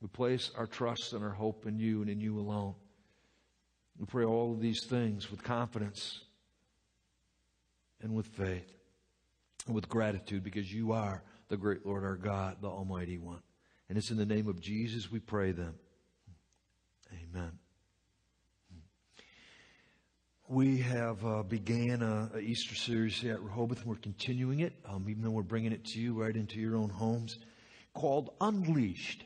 We 0.00 0.08
place 0.08 0.52
our 0.56 0.66
trust 0.66 1.12
and 1.12 1.24
our 1.24 1.30
hope 1.30 1.66
in 1.66 1.78
you 1.78 2.02
and 2.02 2.10
in 2.10 2.20
you 2.20 2.38
alone. 2.38 2.74
We 3.98 4.06
pray 4.06 4.24
all 4.24 4.52
of 4.52 4.60
these 4.60 4.84
things 4.84 5.30
with 5.30 5.42
confidence 5.42 6.20
and 8.02 8.14
with 8.14 8.26
faith 8.26 8.70
and 9.66 9.74
with 9.74 9.88
gratitude 9.88 10.42
because 10.42 10.72
you 10.72 10.92
are 10.92 11.22
the 11.48 11.56
great 11.56 11.86
Lord 11.86 12.04
our 12.04 12.16
God, 12.16 12.56
the 12.60 12.68
Almighty 12.68 13.18
One. 13.18 13.42
And 13.88 13.98
it's 13.98 14.10
in 14.10 14.16
the 14.16 14.26
name 14.26 14.48
of 14.48 14.60
Jesus 14.60 15.10
we 15.10 15.20
pray 15.20 15.52
them. 15.52 15.74
Amen. 17.12 17.52
We 20.48 20.78
have 20.78 21.24
uh, 21.24 21.42
began 21.42 22.02
a, 22.02 22.30
a, 22.34 22.38
Easter 22.38 22.74
series 22.74 23.18
here 23.18 23.32
at 23.32 23.42
Rehoboth, 23.42 23.78
and 23.78 23.86
we're 23.86 23.96
continuing 23.96 24.60
it, 24.60 24.74
um, 24.86 25.06
even 25.08 25.22
though 25.22 25.30
we're 25.30 25.42
bringing 25.42 25.72
it 25.72 25.86
to 25.86 26.00
you 26.00 26.12
right 26.12 26.34
into 26.34 26.60
your 26.60 26.76
own 26.76 26.90
homes, 26.90 27.38
called 27.94 28.30
Unleashed. 28.42 29.24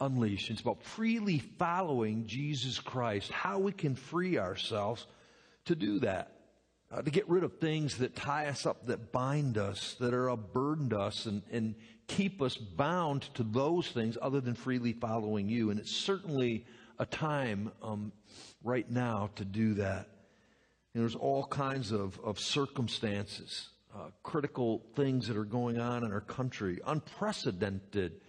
Unleashed. 0.00 0.50
It's 0.50 0.60
about 0.60 0.82
freely 0.82 1.38
following 1.58 2.26
Jesus 2.26 2.78
Christ, 2.78 3.32
how 3.32 3.58
we 3.58 3.72
can 3.72 3.96
free 3.96 4.38
ourselves 4.38 5.06
to 5.64 5.74
do 5.74 5.98
that, 6.00 6.32
uh, 6.92 7.02
to 7.02 7.10
get 7.10 7.28
rid 7.28 7.42
of 7.42 7.58
things 7.58 7.98
that 7.98 8.14
tie 8.14 8.46
us 8.46 8.64
up, 8.64 8.86
that 8.86 9.10
bind 9.10 9.58
us, 9.58 9.96
that 9.98 10.14
are 10.14 10.28
a 10.28 10.36
burden 10.36 10.90
to 10.90 11.00
us, 11.00 11.26
and, 11.26 11.42
and 11.50 11.74
keep 12.06 12.40
us 12.40 12.56
bound 12.56 13.22
to 13.34 13.42
those 13.42 13.88
things 13.88 14.16
other 14.22 14.40
than 14.40 14.54
freely 14.54 14.92
following 14.92 15.48
you. 15.48 15.70
And 15.70 15.80
it's 15.80 15.90
certainly 15.90 16.64
a 16.98 17.06
time 17.06 17.72
um, 17.82 18.12
right 18.62 18.88
now 18.88 19.30
to 19.34 19.44
do 19.44 19.74
that. 19.74 20.08
And 20.94 21.02
there's 21.02 21.16
all 21.16 21.44
kinds 21.44 21.90
of, 21.92 22.18
of 22.20 22.38
circumstances, 22.38 23.68
uh, 23.94 24.10
critical 24.22 24.84
things 24.94 25.26
that 25.28 25.36
are 25.36 25.44
going 25.44 25.78
on 25.80 26.04
in 26.04 26.12
our 26.12 26.20
country, 26.20 26.80
unprecedented 26.86 28.20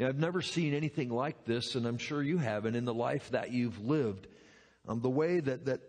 you 0.00 0.06
know, 0.06 0.08
I've 0.08 0.18
never 0.18 0.40
seen 0.40 0.72
anything 0.72 1.10
like 1.10 1.44
this, 1.44 1.74
and 1.74 1.84
I'm 1.84 1.98
sure 1.98 2.22
you 2.22 2.38
haven't 2.38 2.74
in 2.74 2.86
the 2.86 2.94
life 2.94 3.32
that 3.32 3.50
you've 3.50 3.84
lived. 3.84 4.28
Um, 4.88 5.02
the 5.02 5.10
way 5.10 5.40
that, 5.40 5.66
that 5.66 5.82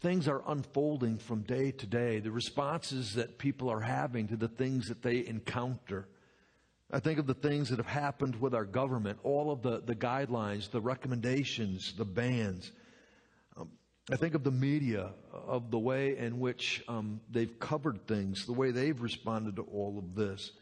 things 0.00 0.28
are 0.28 0.42
unfolding 0.48 1.16
from 1.16 1.44
day 1.44 1.70
to 1.70 1.86
day, 1.86 2.18
the 2.18 2.30
responses 2.30 3.14
that 3.14 3.38
people 3.38 3.70
are 3.70 3.80
having 3.80 4.28
to 4.28 4.36
the 4.36 4.48
things 4.48 4.88
that 4.88 5.00
they 5.00 5.26
encounter. 5.26 6.06
I 6.92 7.00
think 7.00 7.18
of 7.18 7.26
the 7.26 7.32
things 7.32 7.70
that 7.70 7.78
have 7.78 7.86
happened 7.86 8.38
with 8.38 8.54
our 8.54 8.66
government, 8.66 9.18
all 9.22 9.50
of 9.50 9.62
the, 9.62 9.80
the 9.80 9.96
guidelines, 9.96 10.70
the 10.70 10.82
recommendations, 10.82 11.94
the 11.96 12.04
bans. 12.04 12.70
Um, 13.56 13.70
I 14.12 14.16
think 14.16 14.34
of 14.34 14.44
the 14.44 14.50
media, 14.50 15.12
of 15.32 15.70
the 15.70 15.78
way 15.78 16.18
in 16.18 16.38
which 16.38 16.84
um, 16.86 17.22
they've 17.30 17.58
covered 17.58 18.06
things, 18.06 18.44
the 18.44 18.52
way 18.52 18.72
they've 18.72 19.00
responded 19.00 19.56
to 19.56 19.62
all 19.62 19.98
of 19.98 20.14
this. 20.14 20.52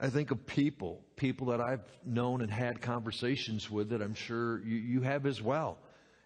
I 0.00 0.08
think 0.08 0.30
of 0.30 0.46
people, 0.46 1.04
people 1.16 1.48
that 1.48 1.60
I've 1.60 1.84
known 2.06 2.40
and 2.40 2.50
had 2.50 2.80
conversations 2.80 3.70
with 3.70 3.90
that 3.90 4.00
I'm 4.00 4.14
sure 4.14 4.64
you, 4.64 4.76
you 4.76 5.00
have 5.02 5.26
as 5.26 5.42
well. 5.42 5.78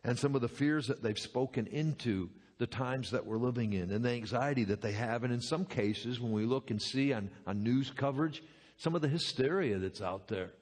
And 0.04 0.16
some 0.16 0.36
of 0.36 0.42
the 0.42 0.48
fears 0.48 0.86
that 0.86 1.02
they've 1.02 1.18
spoken 1.18 1.66
into 1.66 2.30
the 2.58 2.68
times 2.68 3.10
that 3.10 3.26
we're 3.26 3.38
living 3.38 3.72
in 3.72 3.90
and 3.90 4.04
the 4.04 4.10
anxiety 4.10 4.62
that 4.64 4.80
they 4.80 4.92
have. 4.92 5.24
And 5.24 5.32
in 5.32 5.40
some 5.40 5.64
cases, 5.64 6.20
when 6.20 6.30
we 6.30 6.44
look 6.44 6.70
and 6.70 6.80
see 6.80 7.12
on, 7.12 7.30
on 7.48 7.64
news 7.64 7.90
coverage, 7.90 8.44
some 8.76 8.94
of 8.94 9.02
the 9.02 9.08
hysteria 9.08 9.78
that's 9.78 10.00
out 10.00 10.28
there. 10.28 10.52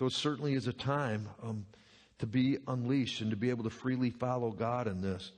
So 0.00 0.06
it 0.06 0.12
certainly 0.12 0.54
is 0.54 0.66
a 0.66 0.72
time 0.72 1.28
um, 1.42 1.66
to 2.18 2.26
be 2.26 2.58
unleashed 2.66 3.20
and 3.20 3.30
to 3.30 3.36
be 3.36 3.50
able 3.50 3.64
to 3.64 3.70
freely 3.70 4.10
follow 4.10 4.50
God 4.50 4.88
in 4.88 5.00
this. 5.00 5.30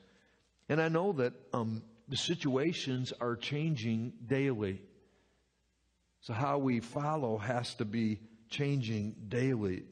And 0.71 0.81
I 0.81 0.89
know 0.89 1.13
that 1.13 1.35
um, 1.53 1.83
the 2.09 2.17
situations 2.17 3.13
are 3.21 3.37
changing 3.37 4.13
daily. 4.27 4.81
So, 6.23 6.33
how 6.33 6.59
we 6.59 6.81
follow 6.81 7.39
has 7.39 7.75
to 7.77 7.85
be 7.85 8.21
changing 8.49 9.15
daily. 9.29 9.85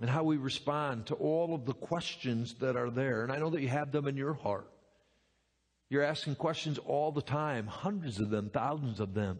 And 0.00 0.10
how 0.10 0.24
we 0.24 0.36
respond 0.36 1.06
to 1.06 1.14
all 1.14 1.54
of 1.54 1.64
the 1.64 1.72
questions 1.72 2.54
that 2.54 2.76
are 2.76 2.90
there. 2.90 3.22
And 3.22 3.32
I 3.32 3.38
know 3.38 3.50
that 3.50 3.62
you 3.62 3.68
have 3.68 3.92
them 3.92 4.06
in 4.06 4.16
your 4.16 4.34
heart. 4.34 4.68
You're 5.88 6.02
asking 6.02 6.34
questions 6.36 6.78
all 6.78 7.12
the 7.12 7.22
time, 7.22 7.66
hundreds 7.66 8.20
of 8.20 8.28
them, 8.28 8.50
thousands 8.50 9.00
of 9.00 9.14
them. 9.14 9.38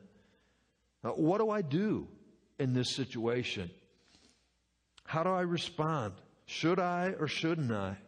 What 1.03 1.39
do 1.39 1.51
I 1.51 1.61
do 1.61 2.09
in 2.59 2.73
this 2.73 2.95
situation? 2.95 3.71
How 5.05 5.23
do 5.23 5.31
I 5.31 5.43
respond? 5.43 6.15
Should 6.47 6.79
I 6.79 7.15
or 7.19 7.27
shouldn't 7.27 7.73
I? 7.73 7.99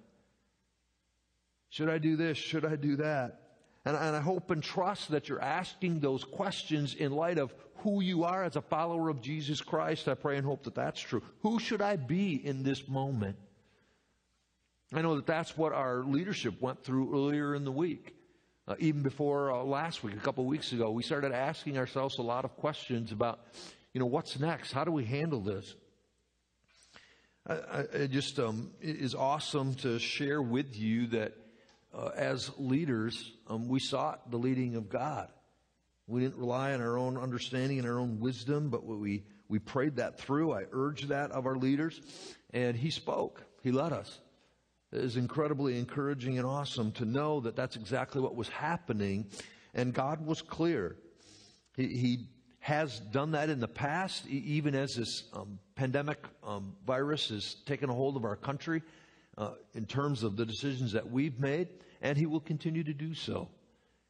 Should 1.69 1.91
I 1.91 1.99
do 1.99 2.17
this? 2.17 2.39
Should 2.39 2.65
I 2.65 2.77
do 2.77 2.97
that? 2.97 3.46
And, 3.87 3.97
and 3.97 4.17
I 4.17 4.21
hope 4.21 4.51
and 4.51 4.63
trust 4.63 5.13
that 5.13 5.29
you're 5.29 5.41
asking 5.41 6.01
those 6.01 6.25
questions 6.25 6.95
in 6.95 7.13
light 7.13 7.39
of 7.39 7.55
who 7.77 8.03
you 8.03 8.25
are 8.25 8.43
as 8.43 8.57
a 8.57 8.61
follower 8.61 9.09
of 9.09 9.23
Jesus 9.23 9.61
Christ. 9.61 10.09
I 10.09 10.15
pray 10.15 10.37
and 10.37 10.45
hope 10.45 10.65
that 10.65 10.75
that's 10.75 11.01
true. 11.01 11.23
Who 11.43 11.61
should 11.61 11.81
I 11.81 11.95
be 11.95 12.35
in 12.35 12.65
this 12.65 12.89
moment? 12.89 13.37
I 14.93 15.03
know 15.03 15.15
that 15.15 15.27
that's 15.27 15.57
what 15.57 15.73
our 15.73 16.03
leadership 16.03 16.61
went 16.61 16.83
through 16.83 17.15
earlier 17.15 17.55
in 17.55 17.65
the 17.65 17.71
week. 17.71 18.17
Uh, 18.67 18.75
even 18.81 19.03
before 19.03 19.53
uh, 19.53 19.63
last 19.63 20.03
week, 20.03 20.15
a 20.17 20.21
couple 20.21 20.43
of 20.43 20.49
weeks 20.49 20.73
ago, 20.73 20.91
we 20.91 21.05
started 21.05 21.31
asking 21.31 21.79
ourselves 21.79 22.19
a 22.19 22.23
lot 22.23 22.45
of 22.45 22.57
questions 22.57 23.13
about, 23.13 23.39
you 23.93 24.01
know, 24.01 24.07
what's 24.07 24.37
next? 24.41 24.73
How 24.73 24.83
do 24.83 24.91
we 24.91 25.05
handle 25.05 25.41
this? 25.41 25.77
I, 27.47 27.55
I, 27.55 27.79
it 27.93 28.11
just 28.11 28.41
um, 28.41 28.73
it 28.81 28.97
is 28.97 29.15
awesome 29.15 29.77
to 29.77 30.01
share 30.01 30.43
with 30.43 30.77
you 30.77 31.07
that 31.09 31.35
uh, 31.97 32.11
as 32.15 32.51
leaders, 32.59 33.33
um, 33.49 33.69
we 33.69 33.81
sought 33.81 34.31
the 34.31 34.37
leading 34.37 34.77
of 34.77 34.89
God. 34.89 35.29
We 36.07 36.21
didn't 36.21 36.37
rely 36.37 36.75
on 36.75 36.81
our 36.81 36.99
own 36.99 37.17
understanding 37.17 37.79
and 37.79 37.89
our 37.89 37.99
own 37.99 38.21
wisdom, 38.21 38.69
but 38.69 38.85
we, 38.85 39.25
we 39.49 39.59
prayed 39.59 39.97
that 39.97 40.21
through. 40.21 40.53
I 40.53 40.65
urged 40.71 41.09
that 41.09 41.33
of 41.33 41.47
our 41.47 41.57
leaders, 41.57 42.01
and 42.53 42.77
He 42.77 42.91
spoke. 42.91 43.43
He 43.63 43.73
led 43.73 43.93
us. 43.93 44.21
It 44.93 45.01
is 45.01 45.17
incredibly 45.17 45.79
encouraging 45.79 46.39
and 46.39 46.47
awesome 46.47 46.93
to 46.93 47.05
know 47.05 47.41
that 47.41 47.57
that's 47.57 47.77
exactly 47.77 48.21
what 48.21 48.37
was 48.37 48.49
happening, 48.49 49.27
and 49.75 49.93
God 49.93 50.25
was 50.25 50.43
clear. 50.43 50.97
He, 51.77 51.89
he 51.89 52.29
has 52.61 53.01
done 53.01 53.33
that 53.33 53.49
in 53.49 53.59
the 53.59 53.69
past, 53.69 54.27
even 54.29 54.75
as 54.75 54.97
this 54.97 55.25
um, 55.33 55.59
pandemic 55.75 56.19
um, 56.45 56.77
virus 56.87 57.31
has 57.31 57.55
taken 57.65 57.89
a 57.89 57.95
hold 57.95 58.17
of 58.17 58.25
our 58.25 58.37
country 58.37 58.83
uh, 59.39 59.53
in 59.75 59.87
terms 59.87 60.23
of 60.23 60.37
the 60.37 60.45
decisions 60.45 60.93
that 60.93 61.11
we've 61.11 61.41
made 61.41 61.69
and 62.03 62.17
he 62.17 62.27
will 62.27 62.41
continue 62.41 62.85
to 62.85 62.95
do 62.95 63.15
so. 63.15 63.49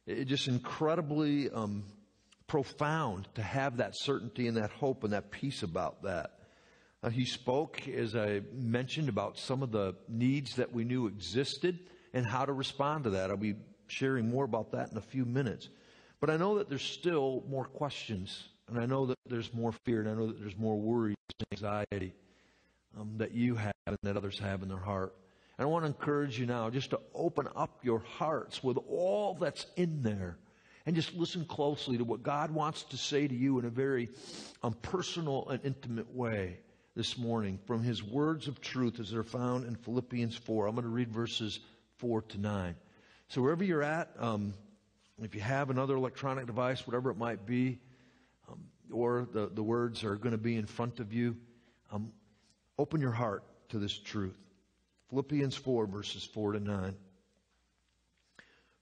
It's 0.05 0.29
just 0.29 0.47
incredibly 0.47 1.49
um, 1.49 1.83
profound 2.47 3.27
to 3.35 3.41
have 3.41 3.77
that 3.77 3.91
certainty 3.95 4.47
and 4.47 4.57
that 4.57 4.71
hope 4.71 5.03
and 5.03 5.13
that 5.13 5.31
peace 5.31 5.63
about 5.63 6.03
that. 6.03 6.31
Uh, 7.03 7.09
he 7.09 7.25
spoke, 7.25 7.87
as 7.87 8.15
I 8.15 8.41
mentioned, 8.53 9.09
about 9.09 9.37
some 9.37 9.61
of 9.61 9.71
the 9.71 9.95
needs 10.07 10.55
that 10.55 10.73
we 10.73 10.83
knew 10.83 11.07
existed 11.07 11.79
and 12.13 12.25
how 12.25 12.45
to 12.45 12.53
respond 12.53 13.03
to 13.03 13.11
that. 13.11 13.29
I'll 13.29 13.37
be 13.37 13.55
sharing 13.87 14.29
more 14.29 14.45
about 14.45 14.71
that 14.71 14.91
in 14.91 14.97
a 14.97 15.01
few 15.01 15.25
minutes. 15.25 15.69
But 16.19 16.29
I 16.29 16.37
know 16.37 16.57
that 16.57 16.69
there's 16.69 16.83
still 16.83 17.43
more 17.47 17.65
questions, 17.65 18.49
and 18.67 18.79
I 18.79 18.85
know 18.85 19.05
that 19.05 19.17
there's 19.27 19.53
more 19.53 19.71
fear, 19.85 20.01
and 20.01 20.09
I 20.09 20.13
know 20.13 20.27
that 20.27 20.39
there's 20.39 20.57
more 20.57 20.75
worry 20.75 21.13
and 21.39 21.47
anxiety 21.51 22.13
um, 22.99 23.17
that 23.17 23.33
you 23.33 23.55
have 23.55 23.73
and 23.85 23.97
that 24.03 24.17
others 24.17 24.39
have 24.39 24.63
in 24.63 24.69
their 24.69 24.77
heart. 24.77 25.13
And 25.57 25.65
I 25.65 25.65
want 25.65 25.83
to 25.83 25.87
encourage 25.87 26.39
you 26.39 26.45
now 26.45 26.69
just 26.69 26.91
to 26.91 26.99
open 27.15 27.47
up 27.55 27.79
your 27.83 27.99
hearts 27.99 28.63
with 28.63 28.77
all 28.89 29.33
that's 29.33 29.65
in 29.75 30.03
there 30.03 30.37
and 30.85 30.95
just 30.95 31.13
listen 31.13 31.45
closely 31.45 31.97
to 31.97 32.03
what 32.03 32.23
God 32.23 32.51
wants 32.51 32.83
to 32.83 32.97
say 32.97 33.27
to 33.27 33.35
you 33.35 33.59
in 33.59 33.65
a 33.65 33.69
very 33.69 34.09
um, 34.63 34.73
personal 34.81 35.47
and 35.49 35.59
intimate 35.63 36.13
way 36.13 36.59
this 36.95 37.17
morning 37.17 37.59
from 37.65 37.83
his 37.83 38.03
words 38.03 38.47
of 38.47 38.61
truth 38.61 38.99
as 38.99 39.11
they're 39.11 39.23
found 39.23 39.65
in 39.65 39.75
Philippians 39.75 40.35
4. 40.35 40.67
I'm 40.67 40.75
going 40.75 40.83
to 40.83 40.89
read 40.89 41.11
verses 41.11 41.59
4 41.97 42.21
to 42.21 42.37
9. 42.39 42.75
So 43.27 43.41
wherever 43.41 43.63
you're 43.63 43.83
at, 43.83 44.09
um, 44.19 44.53
if 45.21 45.35
you 45.35 45.41
have 45.41 45.69
another 45.69 45.95
electronic 45.95 46.45
device, 46.45 46.87
whatever 46.87 47.09
it 47.09 47.17
might 47.17 47.45
be, 47.45 47.79
um, 48.49 48.59
or 48.91 49.27
the, 49.33 49.49
the 49.53 49.63
words 49.63 50.03
are 50.03 50.15
going 50.15 50.31
to 50.31 50.37
be 50.37 50.55
in 50.55 50.65
front 50.65 50.99
of 50.99 51.11
you, 51.11 51.35
um, 51.91 52.11
Open 52.79 53.01
your 53.01 53.11
heart 53.11 53.43
to 53.69 53.79
this 53.79 53.97
truth. 53.97 54.37
Philippians 55.09 55.55
4, 55.55 55.87
verses 55.87 56.23
4 56.25 56.53
to 56.53 56.59
9. 56.59 56.95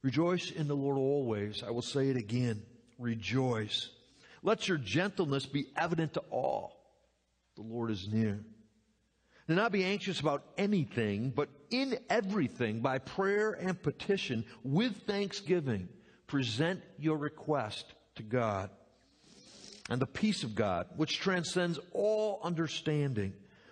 Rejoice 0.01 0.51
in 0.51 0.67
the 0.67 0.75
Lord 0.75 0.97
always. 0.97 1.63
I 1.63 1.71
will 1.71 1.81
say 1.81 2.09
it 2.09 2.17
again. 2.17 2.61
Rejoice. 2.99 3.89
Let 4.43 4.67
your 4.67 4.77
gentleness 4.77 5.45
be 5.45 5.67
evident 5.75 6.13
to 6.13 6.23
all. 6.29 6.79
The 7.55 7.63
Lord 7.63 7.89
is 7.89 8.07
near. 8.07 8.39
Do 9.47 9.55
not 9.55 9.71
be 9.71 9.83
anxious 9.83 10.19
about 10.19 10.43
anything, 10.57 11.31
but 11.35 11.49
in 11.69 11.97
everything, 12.09 12.81
by 12.81 12.97
prayer 12.97 13.51
and 13.51 13.81
petition, 13.81 14.45
with 14.63 15.03
thanksgiving, 15.07 15.87
present 16.25 16.81
your 16.97 17.17
request 17.17 17.85
to 18.15 18.23
God. 18.23 18.69
And 19.89 20.01
the 20.01 20.07
peace 20.07 20.43
of 20.43 20.55
God, 20.55 20.87
which 20.95 21.19
transcends 21.19 21.79
all 21.91 22.39
understanding, 22.43 23.33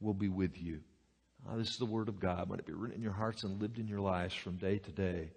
will 0.00 0.14
be 0.14 0.28
with 0.28 0.60
you. 0.60 0.80
Uh, 1.48 1.56
this 1.56 1.70
is 1.70 1.76
the 1.76 1.84
Word 1.84 2.08
of 2.08 2.18
God. 2.18 2.48
Might 2.48 2.60
it 2.60 2.66
be 2.66 2.72
written 2.72 2.96
in 2.96 3.02
your 3.02 3.12
hearts 3.12 3.44
and 3.44 3.60
lived 3.60 3.78
in 3.78 3.86
your 3.86 4.00
lives 4.00 4.34
from 4.34 4.56
day 4.56 4.78
to 4.78 4.90
day, 4.90 5.30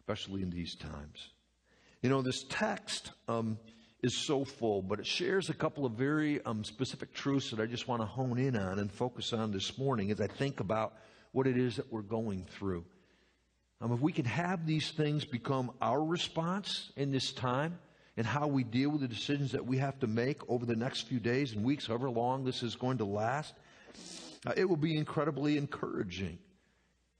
especially 0.00 0.42
in 0.42 0.50
these 0.50 0.74
times. 0.74 1.30
You 2.02 2.10
know, 2.10 2.22
this 2.22 2.44
text 2.48 3.12
um, 3.28 3.58
is 4.02 4.26
so 4.26 4.44
full, 4.44 4.82
but 4.82 5.00
it 5.00 5.06
shares 5.06 5.48
a 5.48 5.54
couple 5.54 5.86
of 5.86 5.92
very 5.92 6.44
um, 6.44 6.64
specific 6.64 7.14
truths 7.14 7.50
that 7.50 7.60
I 7.60 7.66
just 7.66 7.88
want 7.88 8.02
to 8.02 8.06
hone 8.06 8.38
in 8.38 8.56
on 8.56 8.78
and 8.78 8.92
focus 8.92 9.32
on 9.32 9.52
this 9.52 9.78
morning 9.78 10.10
as 10.10 10.20
I 10.20 10.26
think 10.26 10.60
about 10.60 10.94
what 11.32 11.46
it 11.46 11.56
is 11.56 11.76
that 11.76 11.90
we're 11.90 12.02
going 12.02 12.46
through. 12.50 12.84
Um, 13.80 13.92
if 13.92 14.00
we 14.00 14.12
can 14.12 14.24
have 14.24 14.66
these 14.66 14.90
things 14.90 15.24
become 15.24 15.70
our 15.80 16.02
response 16.02 16.92
in 16.96 17.10
this 17.10 17.32
time 17.32 17.78
and 18.16 18.26
how 18.26 18.46
we 18.46 18.64
deal 18.64 18.90
with 18.90 19.02
the 19.02 19.08
decisions 19.08 19.52
that 19.52 19.64
we 19.64 19.76
have 19.78 19.98
to 20.00 20.06
make 20.06 20.48
over 20.48 20.64
the 20.64 20.76
next 20.76 21.02
few 21.02 21.20
days 21.20 21.52
and 21.52 21.64
weeks, 21.64 21.86
however 21.86 22.08
long 22.08 22.44
this 22.44 22.62
is 22.62 22.74
going 22.74 22.98
to 22.98 23.04
last, 23.04 23.54
uh, 24.46 24.52
it 24.56 24.64
will 24.64 24.76
be 24.76 24.96
incredibly 24.96 25.58
encouraging. 25.58 26.38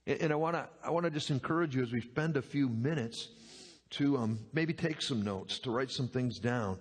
And, 0.06 0.22
and 0.22 0.32
I 0.32 0.36
want 0.36 0.56
to 0.56 0.68
I 0.82 0.90
want 0.90 1.04
to 1.04 1.10
just 1.10 1.30
encourage 1.30 1.74
you 1.74 1.82
as 1.82 1.92
we 1.92 2.00
spend 2.00 2.36
a 2.36 2.42
few 2.42 2.68
minutes 2.68 3.28
to 3.90 4.16
um, 4.16 4.38
maybe 4.52 4.72
take 4.72 5.02
some 5.02 5.22
notes, 5.22 5.58
to 5.60 5.70
write 5.70 5.90
some 5.90 6.08
things 6.08 6.38
down, 6.38 6.78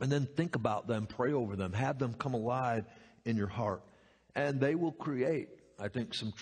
and 0.00 0.10
then 0.10 0.26
think 0.36 0.56
about 0.56 0.86
them, 0.86 1.06
pray 1.06 1.32
over 1.32 1.56
them, 1.56 1.72
have 1.72 1.98
them 1.98 2.14
come 2.14 2.34
alive 2.34 2.84
in 3.24 3.36
your 3.36 3.46
heart, 3.46 3.82
and 4.34 4.60
they 4.60 4.74
will 4.74 4.92
create. 4.92 5.48
I 5.80 5.88
think 5.88 6.14
some, 6.14 6.32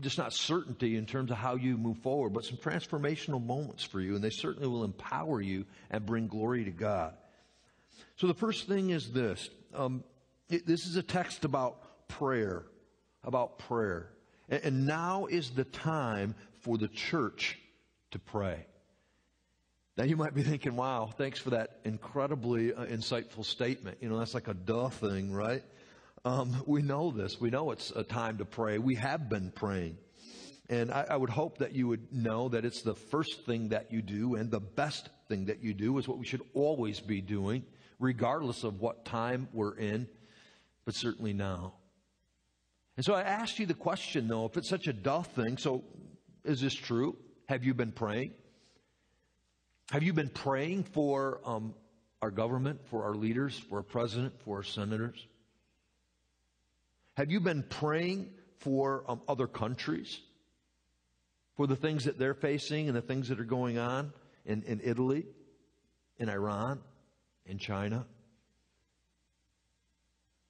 just 0.00 0.18
not 0.18 0.32
certainty 0.32 0.96
in 0.96 1.06
terms 1.06 1.30
of 1.30 1.36
how 1.36 1.56
you 1.56 1.76
move 1.76 1.98
forward, 1.98 2.30
but 2.32 2.44
some 2.44 2.56
transformational 2.56 3.44
moments 3.44 3.84
for 3.84 4.00
you, 4.00 4.14
and 4.14 4.24
they 4.24 4.30
certainly 4.30 4.68
will 4.68 4.84
empower 4.84 5.40
you 5.40 5.66
and 5.90 6.06
bring 6.06 6.26
glory 6.26 6.64
to 6.64 6.70
God. 6.70 7.14
So 8.16 8.26
the 8.26 8.34
first 8.34 8.68
thing 8.68 8.90
is 8.90 9.10
this. 9.12 9.50
Um, 9.74 10.04
it, 10.48 10.66
this 10.66 10.86
is 10.86 10.96
a 10.96 11.02
text 11.02 11.44
about 11.44 12.08
prayer, 12.08 12.64
about 13.24 13.58
prayer. 13.58 14.10
And, 14.48 14.64
and 14.64 14.86
now 14.86 15.26
is 15.26 15.50
the 15.50 15.64
time 15.64 16.34
for 16.60 16.78
the 16.78 16.88
church 16.88 17.58
to 18.12 18.18
pray. 18.18 18.66
Now 19.96 20.04
you 20.04 20.16
might 20.16 20.34
be 20.34 20.42
thinking, 20.42 20.76
wow, 20.76 21.10
thanks 21.16 21.38
for 21.38 21.50
that 21.50 21.80
incredibly 21.84 22.72
uh, 22.72 22.86
insightful 22.86 23.44
statement. 23.44 23.98
You 24.00 24.08
know, 24.08 24.18
that's 24.18 24.34
like 24.34 24.48
a 24.48 24.54
duh 24.54 24.88
thing, 24.88 25.32
right? 25.32 25.62
Um, 26.24 26.62
we 26.66 26.82
know 26.82 27.10
this. 27.10 27.40
We 27.40 27.50
know 27.50 27.72
it's 27.72 27.90
a 27.90 28.04
time 28.04 28.38
to 28.38 28.44
pray. 28.44 28.78
We 28.78 28.94
have 28.94 29.28
been 29.28 29.50
praying. 29.50 29.98
And 30.68 30.92
I, 30.92 31.06
I, 31.10 31.16
would 31.16 31.30
hope 31.30 31.58
that 31.58 31.72
you 31.72 31.88
would 31.88 32.12
know 32.12 32.48
that 32.50 32.64
it's 32.64 32.82
the 32.82 32.94
first 32.94 33.44
thing 33.44 33.70
that 33.70 33.90
you 33.90 34.00
do 34.02 34.36
and 34.36 34.48
the 34.48 34.60
best 34.60 35.10
thing 35.28 35.46
that 35.46 35.62
you 35.62 35.74
do 35.74 35.98
is 35.98 36.06
what 36.06 36.18
we 36.18 36.24
should 36.24 36.42
always 36.54 37.00
be 37.00 37.20
doing, 37.20 37.64
regardless 37.98 38.62
of 38.62 38.80
what 38.80 39.04
time 39.04 39.48
we're 39.52 39.76
in, 39.76 40.06
but 40.84 40.94
certainly 40.94 41.32
now. 41.32 41.74
And 42.96 43.04
so 43.04 43.14
I 43.14 43.22
asked 43.22 43.58
you 43.58 43.66
the 43.66 43.74
question, 43.74 44.28
though, 44.28 44.46
if 44.46 44.56
it's 44.56 44.68
such 44.68 44.86
a 44.86 44.92
dull 44.92 45.24
thing, 45.24 45.58
so 45.58 45.82
is 46.44 46.60
this 46.60 46.74
true? 46.74 47.16
Have 47.48 47.64
you 47.64 47.74
been 47.74 47.92
praying? 47.92 48.32
Have 49.90 50.04
you 50.04 50.12
been 50.12 50.28
praying 50.28 50.84
for 50.84 51.40
um, 51.44 51.74
our 52.22 52.30
government, 52.30 52.80
for 52.88 53.04
our 53.04 53.14
leaders, 53.14 53.58
for 53.58 53.78
our 53.78 53.82
president, 53.82 54.40
for 54.44 54.58
our 54.58 54.62
senators? 54.62 55.26
Have 57.14 57.30
you 57.30 57.40
been 57.40 57.62
praying 57.62 58.30
for 58.58 59.04
um, 59.08 59.20
other 59.28 59.46
countries? 59.46 60.18
For 61.56 61.66
the 61.66 61.76
things 61.76 62.04
that 62.04 62.18
they're 62.18 62.34
facing 62.34 62.88
and 62.88 62.96
the 62.96 63.02
things 63.02 63.28
that 63.28 63.38
are 63.38 63.44
going 63.44 63.78
on 63.78 64.12
in, 64.46 64.62
in 64.62 64.80
Italy, 64.82 65.26
in 66.18 66.28
Iran, 66.28 66.80
in 67.44 67.58
China? 67.58 68.06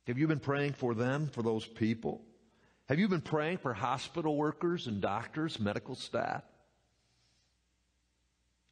Have 0.06 0.18
you 0.18 0.26
been 0.26 0.40
praying 0.40 0.74
for 0.74 0.94
them, 0.94 1.28
for 1.28 1.42
those 1.42 1.66
people? 1.66 2.22
Have 2.88 2.98
you 2.98 3.08
been 3.08 3.20
praying 3.20 3.58
for 3.58 3.72
hospital 3.72 4.36
workers 4.36 4.86
and 4.86 5.00
doctors, 5.00 5.58
medical 5.58 5.94
staff? 5.94 6.42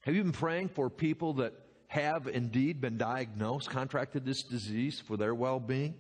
Have 0.01 0.15
you 0.15 0.23
been 0.23 0.33
praying 0.33 0.69
for 0.69 0.91
people 0.91 1.35
that 1.35 1.53
have 1.89 2.27
indeed 2.29 2.81
been 2.81 2.97
diagnosed, 2.97 3.69
contracted 3.71 4.25
this 4.25 4.43
disease 4.43 5.01
for 5.01 5.17
their 5.17 5.35
well 5.35 5.61
being? 5.61 5.95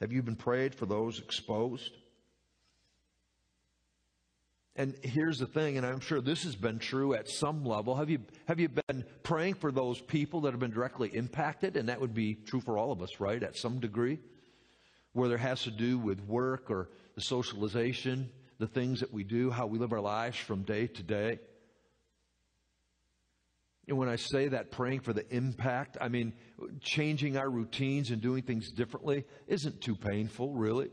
Have 0.00 0.12
you 0.12 0.22
been 0.22 0.36
prayed 0.36 0.74
for 0.74 0.86
those 0.86 1.18
exposed? 1.18 1.92
And 4.76 4.94
here's 5.02 5.38
the 5.38 5.46
thing, 5.46 5.76
and 5.76 5.84
I'm 5.84 5.98
sure 5.98 6.20
this 6.20 6.44
has 6.44 6.54
been 6.54 6.78
true 6.78 7.14
at 7.14 7.28
some 7.28 7.64
level. 7.64 7.96
Have 7.96 8.10
you, 8.10 8.20
have 8.46 8.60
you 8.60 8.68
been 8.68 9.04
praying 9.24 9.54
for 9.54 9.72
those 9.72 10.00
people 10.00 10.42
that 10.42 10.52
have 10.52 10.60
been 10.60 10.70
directly 10.70 11.08
impacted? 11.08 11.76
And 11.76 11.88
that 11.88 12.00
would 12.00 12.14
be 12.14 12.34
true 12.34 12.60
for 12.60 12.78
all 12.78 12.92
of 12.92 13.02
us, 13.02 13.18
right? 13.18 13.42
At 13.42 13.56
some 13.56 13.80
degree 13.80 14.20
whether 15.12 15.34
it 15.34 15.40
has 15.40 15.62
to 15.64 15.70
do 15.70 15.98
with 15.98 16.20
work 16.20 16.70
or 16.70 16.88
the 17.14 17.20
socialization, 17.20 18.30
the 18.58 18.66
things 18.66 19.00
that 19.00 19.12
we 19.12 19.24
do, 19.24 19.50
how 19.50 19.66
we 19.66 19.78
live 19.78 19.92
our 19.92 20.00
lives 20.00 20.36
from 20.36 20.62
day 20.62 20.86
to 20.86 21.02
day. 21.02 21.40
And 23.88 23.96
when 23.96 24.10
I 24.10 24.16
say 24.16 24.48
that, 24.48 24.70
praying 24.70 25.00
for 25.00 25.14
the 25.14 25.26
impact, 25.34 25.96
I 25.98 26.08
mean, 26.08 26.34
changing 26.82 27.38
our 27.38 27.48
routines 27.48 28.10
and 28.10 28.20
doing 28.20 28.42
things 28.42 28.70
differently 28.70 29.24
isn't 29.46 29.80
too 29.80 29.96
painful, 29.96 30.52
really. 30.52 30.90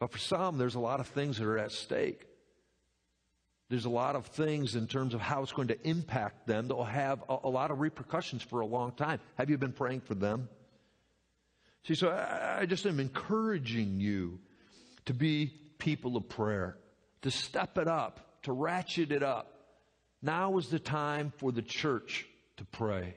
But 0.00 0.10
for 0.10 0.18
some, 0.18 0.58
there's 0.58 0.74
a 0.74 0.80
lot 0.80 0.98
of 0.98 1.06
things 1.06 1.38
that 1.38 1.46
are 1.46 1.58
at 1.58 1.70
stake. 1.70 2.26
There's 3.68 3.84
a 3.84 3.90
lot 3.90 4.16
of 4.16 4.26
things 4.26 4.74
in 4.74 4.88
terms 4.88 5.14
of 5.14 5.20
how 5.20 5.42
it's 5.42 5.52
going 5.52 5.68
to 5.68 5.88
impact 5.88 6.48
them 6.48 6.66
that 6.66 6.74
will 6.74 6.84
have 6.84 7.22
a, 7.28 7.38
a 7.44 7.48
lot 7.48 7.70
of 7.70 7.80
repercussions 7.80 8.42
for 8.42 8.60
a 8.60 8.66
long 8.66 8.92
time. 8.92 9.20
Have 9.36 9.48
you 9.48 9.56
been 9.56 9.72
praying 9.72 10.00
for 10.00 10.16
them? 10.16 10.48
See, 11.86 11.94
so 11.94 12.08
I, 12.08 12.62
I 12.62 12.66
just 12.66 12.84
am 12.86 12.98
encouraging 12.98 14.00
you 14.00 14.40
to 15.04 15.14
be 15.14 15.52
people 15.78 16.16
of 16.16 16.28
prayer, 16.28 16.76
to 17.22 17.30
step 17.30 17.78
it 17.78 17.86
up, 17.86 18.42
to 18.42 18.52
ratchet 18.52 19.12
it 19.12 19.22
up. 19.22 19.51
Now 20.22 20.56
is 20.58 20.68
the 20.68 20.78
time 20.78 21.32
for 21.38 21.50
the 21.50 21.62
church 21.62 22.26
to 22.56 22.64
pray, 22.64 23.14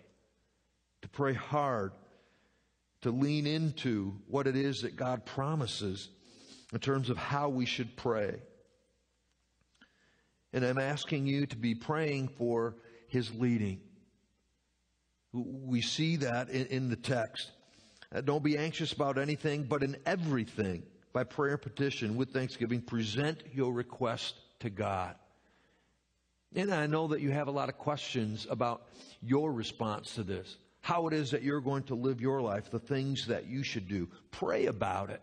to 1.03 1.09
pray 1.09 1.33
hard, 1.33 1.91
to 3.01 3.11
lean 3.11 3.45
into 3.45 4.13
what 4.27 4.47
it 4.47 4.55
is 4.55 4.81
that 4.81 4.95
God 4.95 5.25
promises 5.25 6.09
in 6.73 6.79
terms 6.79 7.11
of 7.11 7.17
how 7.17 7.49
we 7.49 7.67
should 7.67 7.95
pray. 7.95 8.41
And 10.51 10.65
I'm 10.65 10.79
asking 10.79 11.27
you 11.27 11.45
to 11.45 11.55
be 11.55 11.75
praying 11.75 12.29
for 12.29 12.75
his 13.07 13.31
leading. 13.35 13.81
We 15.31 15.81
see 15.81 16.15
that 16.17 16.49
in, 16.49 16.65
in 16.67 16.89
the 16.89 16.95
text. 16.95 17.51
Uh, 18.13 18.21
don't 18.21 18.43
be 18.43 18.57
anxious 18.57 18.93
about 18.93 19.17
anything, 19.17 19.63
but 19.63 19.83
in 19.83 19.97
everything, 20.05 20.83
by 21.13 21.23
prayer 21.23 21.53
and 21.53 21.61
petition, 21.61 22.15
with 22.15 22.31
thanksgiving, 22.31 22.81
present 22.81 23.43
your 23.53 23.73
request 23.73 24.35
to 24.61 24.69
God. 24.69 25.15
And 26.55 26.73
I 26.73 26.87
know 26.87 27.07
that 27.07 27.19
you 27.19 27.31
have 27.31 27.47
a 27.47 27.51
lot 27.51 27.67
of 27.67 27.77
questions 27.77 28.47
about 28.49 28.87
your 29.21 29.51
response 29.51 30.15
to 30.15 30.23
this, 30.23 30.57
how 30.79 31.07
it 31.07 31.13
is 31.13 31.31
that 31.31 31.43
you're 31.43 31.59
going 31.59 31.83
to 31.83 31.95
live 31.95 32.21
your 32.21 32.41
life, 32.41 32.71
the 32.71 32.79
things 32.79 33.27
that 33.27 33.47
you 33.47 33.61
should 33.61 33.89
do. 33.89 34.07
Pray 34.31 34.67
about 34.67 35.09
it. 35.09 35.21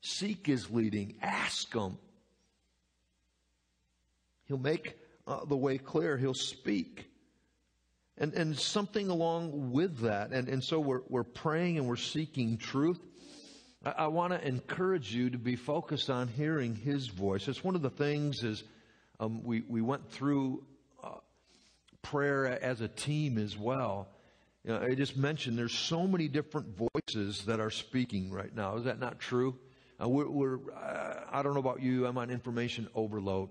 Seek 0.00 0.46
His 0.46 0.70
leading. 0.70 1.14
Ask 1.20 1.72
Him. 1.74 1.98
He'll 4.48 4.56
make 4.56 4.96
uh, 5.26 5.44
the 5.44 5.56
way 5.56 5.76
clear. 5.76 6.16
He'll 6.16 6.32
speak. 6.32 7.10
And, 8.16 8.32
and 8.32 8.58
something 8.58 9.08
along 9.08 9.72
with 9.72 9.98
that. 10.00 10.30
And, 10.32 10.48
and 10.48 10.64
so 10.64 10.80
we're, 10.80 11.02
we're 11.08 11.22
praying 11.22 11.78
and 11.78 11.86
we're 11.86 11.96
seeking 11.96 12.56
truth. 12.56 13.00
I, 13.84 13.90
I 13.90 14.06
want 14.06 14.32
to 14.32 14.46
encourage 14.46 15.14
you 15.14 15.28
to 15.30 15.38
be 15.38 15.56
focused 15.56 16.08
on 16.08 16.28
hearing 16.28 16.74
His 16.74 17.08
voice. 17.08 17.46
It's 17.46 17.62
one 17.62 17.74
of 17.74 17.82
the 17.82 17.90
things 17.90 18.42
as 18.42 18.64
um, 19.22 19.44
we, 19.44 19.62
we 19.68 19.80
went 19.80 20.10
through 20.10 20.64
uh, 21.02 21.10
prayer 22.02 22.46
as 22.60 22.80
a 22.80 22.88
team 22.88 23.38
as 23.38 23.56
well. 23.56 24.08
You 24.64 24.72
know, 24.72 24.80
I 24.82 24.94
just 24.94 25.16
mentioned 25.16 25.56
there's 25.56 25.76
so 25.76 26.08
many 26.08 26.26
different 26.26 26.76
voices 26.76 27.44
that 27.44 27.60
are 27.60 27.70
speaking 27.70 28.32
right 28.32 28.54
now. 28.54 28.76
Is 28.76 28.84
that 28.84 28.98
not 28.98 29.20
true? 29.20 29.56
Uh, 30.02 30.08
we're, 30.08 30.28
we're 30.28 30.58
uh, 30.72 31.20
I 31.30 31.42
don't 31.42 31.54
know 31.54 31.60
about 31.60 31.80
you, 31.80 32.04
I'm 32.06 32.18
on 32.18 32.30
information 32.30 32.88
overload. 32.96 33.50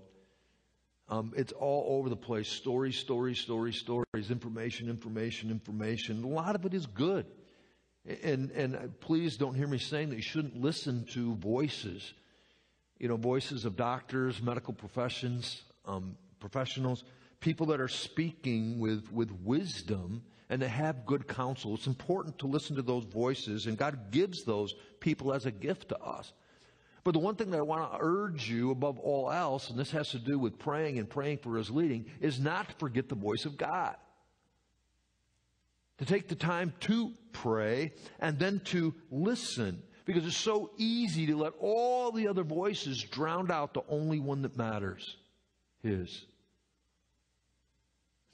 Um, 1.08 1.32
it's 1.36 1.52
all 1.52 1.98
over 1.98 2.10
the 2.10 2.16
place. 2.16 2.48
Stories, 2.48 2.96
stories, 2.96 3.38
stories, 3.38 3.76
stories, 3.76 4.30
information, 4.30 4.90
information, 4.90 5.50
information. 5.50 6.22
A 6.22 6.28
lot 6.28 6.54
of 6.54 6.66
it 6.66 6.74
is 6.74 6.86
good. 6.86 7.26
And, 8.22 8.50
and 8.50 9.00
please 9.00 9.36
don't 9.36 9.54
hear 9.54 9.66
me 9.66 9.78
saying 9.78 10.10
that 10.10 10.16
you 10.16 10.22
shouldn't 10.22 10.60
listen 10.60 11.06
to 11.12 11.34
voices. 11.36 12.12
You 13.02 13.08
know, 13.08 13.16
voices 13.16 13.64
of 13.64 13.74
doctors, 13.74 14.40
medical 14.40 14.72
professions, 14.72 15.62
um, 15.86 16.16
professionals, 16.38 17.02
people 17.40 17.66
that 17.66 17.80
are 17.80 17.88
speaking 17.88 18.78
with, 18.78 19.10
with 19.12 19.32
wisdom 19.42 20.22
and 20.48 20.62
that 20.62 20.68
have 20.68 21.04
good 21.04 21.26
counsel. 21.26 21.74
It's 21.74 21.88
important 21.88 22.38
to 22.38 22.46
listen 22.46 22.76
to 22.76 22.82
those 22.82 23.02
voices, 23.04 23.66
and 23.66 23.76
God 23.76 24.12
gives 24.12 24.44
those 24.44 24.76
people 25.00 25.34
as 25.34 25.46
a 25.46 25.50
gift 25.50 25.88
to 25.88 25.98
us. 25.98 26.32
But 27.02 27.14
the 27.14 27.18
one 27.18 27.34
thing 27.34 27.50
that 27.50 27.58
I 27.58 27.62
want 27.62 27.90
to 27.90 27.98
urge 28.00 28.48
you 28.48 28.70
above 28.70 29.00
all 29.00 29.32
else, 29.32 29.68
and 29.68 29.76
this 29.76 29.90
has 29.90 30.10
to 30.10 30.20
do 30.20 30.38
with 30.38 30.60
praying 30.60 31.00
and 31.00 31.10
praying 31.10 31.38
for 31.38 31.56
his 31.56 31.70
leading, 31.70 32.06
is 32.20 32.38
not 32.38 32.68
to 32.68 32.74
forget 32.76 33.08
the 33.08 33.16
voice 33.16 33.46
of 33.46 33.56
God. 33.56 33.96
To 35.98 36.04
take 36.04 36.28
the 36.28 36.36
time 36.36 36.72
to 36.82 37.14
pray 37.32 37.94
and 38.20 38.38
then 38.38 38.60
to 38.66 38.94
listen. 39.10 39.82
Because 40.04 40.26
it's 40.26 40.36
so 40.36 40.70
easy 40.76 41.26
to 41.26 41.36
let 41.36 41.52
all 41.60 42.10
the 42.10 42.28
other 42.28 42.42
voices 42.42 43.02
drown 43.02 43.50
out 43.50 43.74
the 43.74 43.84
only 43.88 44.18
one 44.18 44.42
that 44.42 44.56
matters 44.56 45.16
his. 45.82 46.24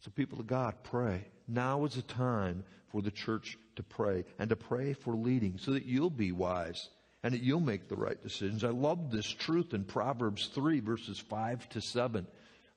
So, 0.01 0.11
people 0.11 0.41
of 0.41 0.47
God, 0.47 0.75
pray. 0.85 1.27
Now 1.47 1.85
is 1.85 1.95
the 1.95 2.03
time 2.03 2.65
for 2.93 3.03
the 3.03 3.11
church 3.11 3.59
to 3.77 3.83
pray 3.83 4.25
and 4.39 4.49
to 4.51 4.57
pray 4.57 4.93
for 4.93 5.15
leading 5.15 5.59
so 5.59 5.73
that 5.73 5.85
you'll 5.85 6.11
be 6.11 6.33
wise 6.33 6.89
and 7.23 7.35
that 7.35 7.43
you'll 7.43 7.61
make 7.61 7.89
the 7.89 7.97
right 7.97 8.23
decisions. 8.23 8.65
I 8.65 8.69
love 8.69 9.11
this 9.11 9.27
truth 9.27 9.75
in 9.75 9.85
Proverbs 9.85 10.47
3, 10.55 10.81
verses 10.81 11.19
5 11.19 11.69
to 11.71 11.81
7. 11.81 12.27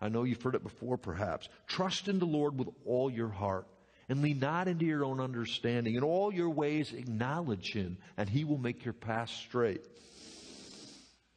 I 0.02 0.10
know 0.10 0.24
you've 0.24 0.42
heard 0.42 0.56
it 0.56 0.64
before, 0.64 0.98
perhaps. 0.98 1.48
Trust 1.68 2.08
in 2.08 2.18
the 2.18 2.26
Lord 2.26 2.58
with 2.58 2.70
all 2.86 3.12
your 3.12 3.30
heart 3.30 3.68
and 4.12 4.22
lean 4.22 4.40
not 4.40 4.68
into 4.68 4.86
your 4.86 5.06
own 5.06 5.22
understanding. 5.22 5.96
In 5.96 6.04
all 6.04 6.34
your 6.34 6.50
ways, 6.50 6.92
acknowledge 6.92 7.72
him, 7.72 7.98
and 8.18 8.28
he 8.28 8.44
will 8.44 8.58
make 8.58 8.84
your 8.84 8.94
path 8.94 9.30
straight. 9.30 9.88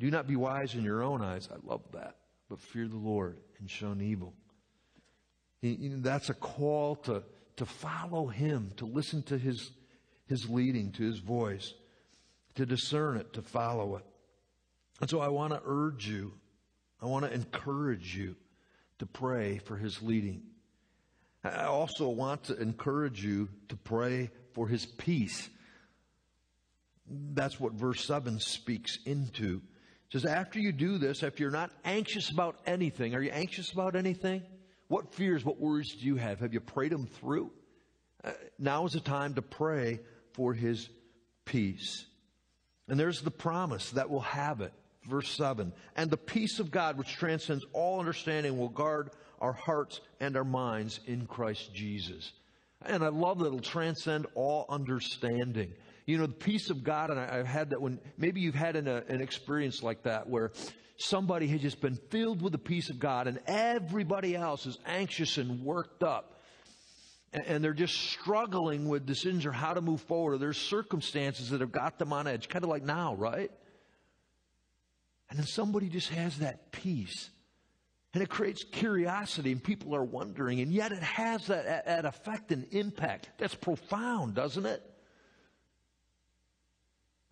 Do 0.01 0.11
not 0.11 0.27
be 0.27 0.35
wise 0.35 0.75
in 0.75 0.83
your 0.83 1.01
own 1.01 1.23
eyes. 1.23 1.49
I 1.53 1.57
love 1.65 1.83
that. 1.93 2.17
But 2.51 2.61
fear 2.61 2.89
the 2.89 2.97
Lord 2.97 3.39
and 3.61 3.71
shun 3.71 4.01
evil. 4.01 4.35
That's 5.63 6.31
a 6.31 6.35
call 6.35 6.97
to, 6.97 7.23
to 7.59 7.65
follow 7.65 8.27
him, 8.27 8.73
to 8.79 8.87
listen 8.87 9.23
to 9.25 9.39
his, 9.39 9.71
his 10.27 10.51
leading, 10.51 10.91
to 10.93 11.05
his 11.05 11.21
voice 11.21 11.73
to 12.57 12.67
discern 12.67 13.17
it, 13.19 13.33
to 13.35 13.43
follow 13.43 13.97
it. 13.97 14.05
And 15.01 15.09
so 15.09 15.21
I 15.21 15.29
want 15.29 15.53
to 15.53 15.63
urge 15.65 16.09
you, 16.09 16.33
I 17.01 17.07
want 17.07 17.25
to 17.25 17.33
encourage 17.33 18.17
you 18.17 18.35
to 18.99 19.07
pray 19.07 19.59
for 19.59 19.77
his 19.77 20.03
leading. 20.03 20.43
I 21.45 21.65
also 21.65 22.09
want 22.09 22.45
to 22.45 22.57
encourage 22.57 23.23
you 23.23 23.51
to 23.69 23.77
pray 23.77 24.31
for 24.55 24.67
his 24.67 24.87
peace. 24.87 25.49
That's 27.07 27.61
what 27.61 27.75
verse 27.75 28.05
7 28.07 28.41
speaks 28.41 28.99
into. 29.05 29.61
It 30.07 30.13
says, 30.13 30.25
after 30.25 30.59
you 30.59 30.73
do 30.73 30.97
this, 30.97 31.23
after 31.23 31.43
you're 31.43 31.53
not 31.53 31.71
anxious 31.85 32.31
about 32.31 32.57
anything, 32.67 33.15
are 33.15 33.21
you 33.21 33.31
anxious 33.31 33.73
about 33.73 33.95
anything? 33.95 34.43
What 34.89 35.15
fears, 35.15 35.45
what 35.45 35.61
worries 35.61 35.95
do 35.95 36.07
you 36.07 36.17
have? 36.17 36.41
Have 36.41 36.55
you 36.55 36.61
prayed 36.61 36.93
them 36.93 37.07
through? 37.07 37.51
Uh, 38.23 38.33
now 38.59 38.87
is 38.87 38.93
the 38.93 39.01
time 39.01 39.35
to 39.35 39.43
pray 39.43 40.01
for 40.33 40.55
his 40.55 40.89
peace. 41.45 42.07
And 42.89 42.99
there's 42.99 43.21
the 43.21 43.31
promise 43.31 43.91
that 43.91 44.09
we'll 44.09 44.21
have 44.21 44.61
it. 44.61 44.73
Verse 45.09 45.29
7 45.31 45.73
And 45.97 46.11
the 46.11 46.17
peace 46.17 46.59
of 46.59 46.71
God, 46.71 46.97
which 46.97 47.13
transcends 47.15 47.65
all 47.73 48.01
understanding, 48.01 48.59
will 48.59 48.69
guard 48.69 49.11
our 49.45 49.53
hearts 49.53 50.01
and 50.21 50.39
our 50.39 50.45
minds 50.45 51.01
in 51.07 51.27
Christ 51.27 51.75
Jesus. 51.75 52.33
And 52.87 53.05
I 53.05 53.09
love 53.09 53.39
that 53.41 53.47
it'll 53.47 53.61
transcend 53.61 54.27
all 54.35 54.65
understanding. 54.71 55.75
You 56.07 56.17
know, 56.17 56.27
the 56.27 56.33
peace 56.33 56.71
of 56.71 56.83
God, 56.83 57.11
and 57.11 57.21
I, 57.21 57.37
have 57.37 57.47
had 57.47 57.71
that 57.71 57.83
when 57.83 58.01
maybe 58.17 58.41
you've 58.41 58.55
had 58.55 58.75
an, 58.75 58.89
a, 58.89 59.05
an 59.09 59.21
experience 59.21 59.83
like 59.83 60.05
that 60.05 60.29
where 60.29 60.53
somebody 60.97 61.47
has 61.49 61.61
just 61.61 61.83
been 61.83 61.99
filled 62.11 62.41
with 62.41 62.53
the 62.53 62.59
peace 62.59 62.89
of 62.89 62.99
God 62.99 63.27
and 63.27 63.39
everybody 63.47 64.35
else 64.35 64.65
is 64.65 64.79
anxious 64.87 65.37
and 65.37 65.63
worked 65.63 66.03
up 66.03 66.41
and 67.35 67.63
they're 67.65 67.73
just 67.73 67.95
struggling 67.95 68.89
with 68.89 69.05
decisions 69.07 69.45
or 69.45 69.53
how 69.53 69.75
to 69.75 69.81
move 69.81 70.01
forward. 70.03 70.35
Or 70.35 70.39
there's 70.39 70.57
circumstances 70.57 71.51
that 71.51 71.61
have 71.61 71.73
got 71.73 71.99
them 71.99 72.13
on 72.13 72.27
edge, 72.29 72.49
kind 72.49 72.65
of 72.65 72.71
like 72.71 72.85
now, 72.85 73.15
right? 73.17 73.51
And 75.29 75.39
then 75.39 75.47
somebody 75.47 75.89
just 75.89 76.11
has 76.11 76.39
that 76.39 76.71
peace. 76.71 77.29
And 78.15 78.23
it 78.23 78.29
creates 78.29 78.63
curiosity, 78.63 79.51
and 79.51 79.63
people 79.63 79.95
are 79.95 80.05
wondering, 80.05 80.61
and 80.61 80.73
yet 80.73 80.93
it 80.93 81.03
has 81.03 81.49
that, 81.49 81.85
that 81.85 82.05
effect 82.05 82.53
and 82.53 82.65
impact. 82.71 83.29
That's 83.39 83.57
profound, 83.57 84.37
doesn't 84.37 84.65
it? 84.65 84.89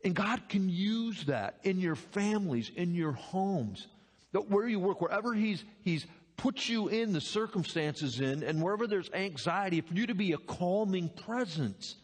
And 0.05 0.13
God 0.13 0.49
can 0.49 0.69
use 0.69 1.25
that 1.27 1.61
in 1.63 1.79
your 1.79 1.95
families, 1.95 2.73
in 2.75 2.97
your 2.97 3.13
homes, 3.13 3.87
where 4.33 4.67
you 4.67 4.81
work, 4.81 5.01
wherever 5.01 5.33
He's, 5.33 5.65
he's 5.83 6.05
puts 6.37 6.69
you 6.69 6.89
in 6.89 7.13
the 7.13 7.21
circumstances 7.21 8.19
in, 8.19 8.43
and 8.43 8.61
wherever 8.61 8.89
there's 8.89 9.11
anxiety, 9.13 9.81
for 9.83 9.95
you 9.95 10.09
to 10.09 10.15
be 10.15 10.33
a 10.33 10.39
calming 10.39 11.09
presence. 11.09 11.95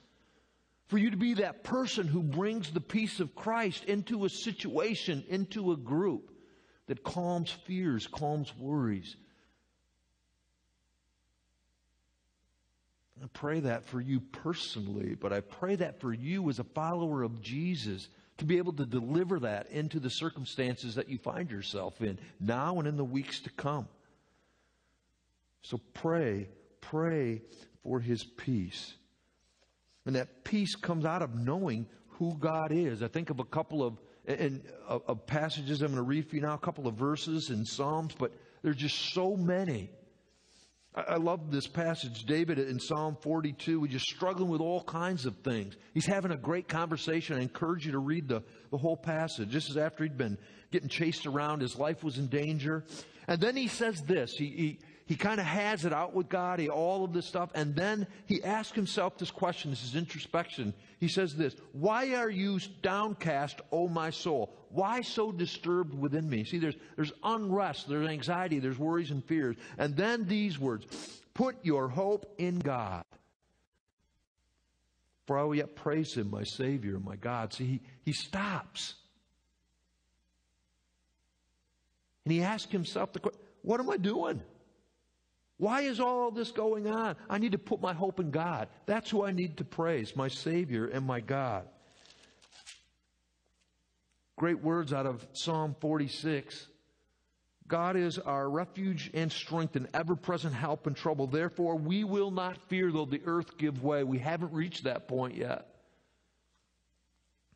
For 0.87 0.99
you 0.99 1.11
to 1.11 1.17
be 1.17 1.35
that 1.35 1.65
person 1.65 2.07
who 2.07 2.23
brings 2.23 2.71
the 2.71 2.81
peace 2.81 3.19
of 3.19 3.35
Christ 3.35 3.85
into 3.85 4.25
a 4.25 4.31
situation, 4.31 5.25
into 5.29 5.73
a 5.73 5.77
group 5.77 6.31
that 6.89 7.05
calms 7.05 7.51
fears, 7.51 8.07
calms 8.07 8.53
worries. 8.59 9.17
I 13.23 13.27
pray 13.33 13.61
that 13.61 13.85
for 13.85 14.01
you 14.01 14.21
personally, 14.21 15.15
but 15.15 15.33
I 15.33 15.41
pray 15.41 15.77
that 15.77 16.01
for 16.01 16.13
you 16.13 16.49
as 16.51 16.59
a 16.59 16.65
follower 16.65 17.23
of 17.23 17.41
Jesus 17.41 18.09
to 18.39 18.45
be 18.45 18.59
able 18.59 18.73
to 18.75 18.87
deliver 18.87 19.41
that 19.41 19.71
into 19.71 19.99
the 19.99 20.11
circumstances 20.11 20.95
that 20.95 21.09
you 21.09 21.19
find 21.19 21.51
yourself 21.51 22.01
in 22.01 22.19
now 22.39 22.79
and 22.79 22.87
in 22.87 22.97
the 22.97 23.05
weeks 23.05 23.41
to 23.41 23.51
come. 23.51 23.89
So 25.63 25.81
pray, 25.95 26.49
pray 26.81 27.43
for 27.83 27.99
his 28.01 28.23
peace. 28.23 28.95
And 30.07 30.15
that 30.15 30.45
peace 30.45 30.77
comes 30.77 31.05
out 31.05 31.21
of 31.21 31.35
knowing 31.35 31.87
who 32.11 32.37
God 32.39 32.71
is. 32.73 33.03
I 33.03 33.09
think 33.09 33.31
of 33.31 33.41
a 33.41 33.45
couple 33.45 33.83
of, 33.83 33.99
and, 34.29 34.63
of 34.87 35.27
passages 35.27 35.81
I'm 35.81 35.89
going 35.89 35.97
to 35.97 36.03
read 36.03 36.29
for 36.29 36.37
you 36.37 36.43
now, 36.43 36.55
a 36.55 36.59
couple 36.59 36.87
of 36.87 36.95
verses 36.95 37.51
in 37.51 37.65
Psalms, 37.65 38.15
but 38.19 38.33
there's 38.63 38.77
just 38.77 39.15
so 39.15 39.37
many. 39.37 39.91
I, 40.95 41.17
love 41.17 41.51
this 41.51 41.67
passage. 41.67 42.25
David 42.25 42.59
in 42.59 42.81
Psalm 42.81 43.17
42, 43.23 43.85
he's 43.85 43.93
just 43.93 44.07
struggling 44.07 44.49
with 44.49 44.61
all 44.61 44.83
kinds 44.83 45.27
of 45.27 45.37
things. 45.39 45.77
He's 45.95 46.07
having 46.07 46.33
a 46.33 46.37
great 46.37 46.67
conversation. 46.69 47.39
I 47.39 47.43
encourage 47.43 47.87
you 47.87 47.93
to 47.93 47.99
read 47.99 48.27
the, 48.29 48.43
the 48.71 48.79
whole 48.79 48.97
passage. 48.97 49.53
This 49.53 49.71
is 49.71 49.77
after 49.77 50.03
he'd 50.03 50.19
been 50.19 50.39
getting 50.73 50.89
chased 50.89 51.27
around, 51.27 51.61
his 51.61 51.77
life 51.77 52.03
was 52.03 52.19
in 52.19 52.27
danger. 52.27 52.85
And 53.29 53.41
then 53.41 53.57
he 53.57 53.69
says 53.69 54.03
this. 54.03 54.33
He, 54.33 54.47
he, 54.47 54.79
he 55.09 55.17
kind 55.17 55.41
of 55.41 55.47
has 55.47 55.87
it 55.87 55.93
out 55.95 56.13
with 56.13 56.29
God, 56.29 56.61
he, 56.61 56.69
all 56.69 57.03
of 57.03 57.15
this 57.15 57.25
stuff, 57.25 57.49
and 57.55 57.75
then 57.75 58.07
he 58.27 58.45
asks 58.45 58.77
himself 58.77 59.17
this 59.17 59.31
question. 59.31 59.71
This 59.71 59.83
is 59.83 59.95
introspection. 59.97 60.75
He 61.01 61.09
says 61.09 61.35
this 61.35 61.57
Why 61.73 62.15
are 62.15 62.29
you 62.29 62.61
downcast, 62.83 63.63
O 63.73 63.89
my 63.89 64.11
soul? 64.11 64.55
Why 64.69 65.01
so 65.01 65.33
disturbed 65.33 65.95
within 65.99 66.29
me? 66.29 66.45
See, 66.45 66.59
there's, 66.59 66.77
there's 66.95 67.13
unrest, 67.25 67.89
there's 67.89 68.07
anxiety, 68.07 68.59
there's 68.59 68.79
worries 68.79 69.11
and 69.11 69.25
fears. 69.25 69.57
And 69.79 69.97
then 69.97 70.27
these 70.27 70.59
words 70.59 70.87
Put 71.33 71.57
your 71.63 71.89
hope 71.89 72.35
in 72.37 72.59
God. 72.59 73.05
For 75.27 75.39
I 75.39 75.43
will 75.45 75.55
yet 75.55 75.75
praise 75.75 76.15
him, 76.15 76.31
my 76.31 76.45
Savior, 76.45 76.99
my 76.99 77.17
God. 77.17 77.55
See, 77.55 77.65
he, 77.65 77.81
he 78.05 78.13
stops. 78.13 78.95
And 82.27 82.33
he 82.33 82.43
asks 82.43 82.71
himself 82.71 83.15
the 83.15 83.21
question, 83.21 83.41
What 83.63 83.81
am 83.81 83.89
I 83.89 83.97
doing? 83.97 84.43
Why 85.59 85.83
is 85.83 85.99
all 85.99 86.31
this 86.31 86.53
going 86.53 86.87
on? 86.87 87.17
I 87.29 87.39
need 87.39 87.53
to 87.53 87.59
put 87.59 87.81
my 87.81 87.93
hope 87.93 88.21
in 88.21 88.31
God. 88.31 88.69
That's 88.87 89.11
who 89.11 89.25
I 89.25 89.33
need 89.33 89.59
to 89.59 89.65
praise, 89.65 90.15
my 90.15 90.29
Savior 90.29 90.87
and 90.87 91.05
my 91.05 91.21
God. 91.21 91.67
Great 94.37 94.63
words 94.63 94.93
out 94.93 95.05
of 95.05 95.27
Psalm 95.33 95.75
46. 95.81 96.69
God 97.67 97.97
is 97.97 98.19
our 98.19 98.49
refuge 98.49 99.11
and 99.13 99.31
strength 99.31 99.75
and 99.75 99.89
ever 99.93 100.15
present 100.15 100.55
help 100.55 100.87
in 100.87 100.95
trouble. 100.95 101.27
Therefore, 101.27 101.75
we 101.75 102.05
will 102.05 102.31
not 102.31 102.57
fear 102.69 102.91
though 102.93 103.05
the 103.05 103.21
earth 103.27 103.59
give 103.59 103.83
way. 103.83 104.05
We 104.05 104.19
haven't 104.19 104.53
reached 104.53 104.85
that 104.85 105.09
point 105.09 105.35
yet. 105.35 105.78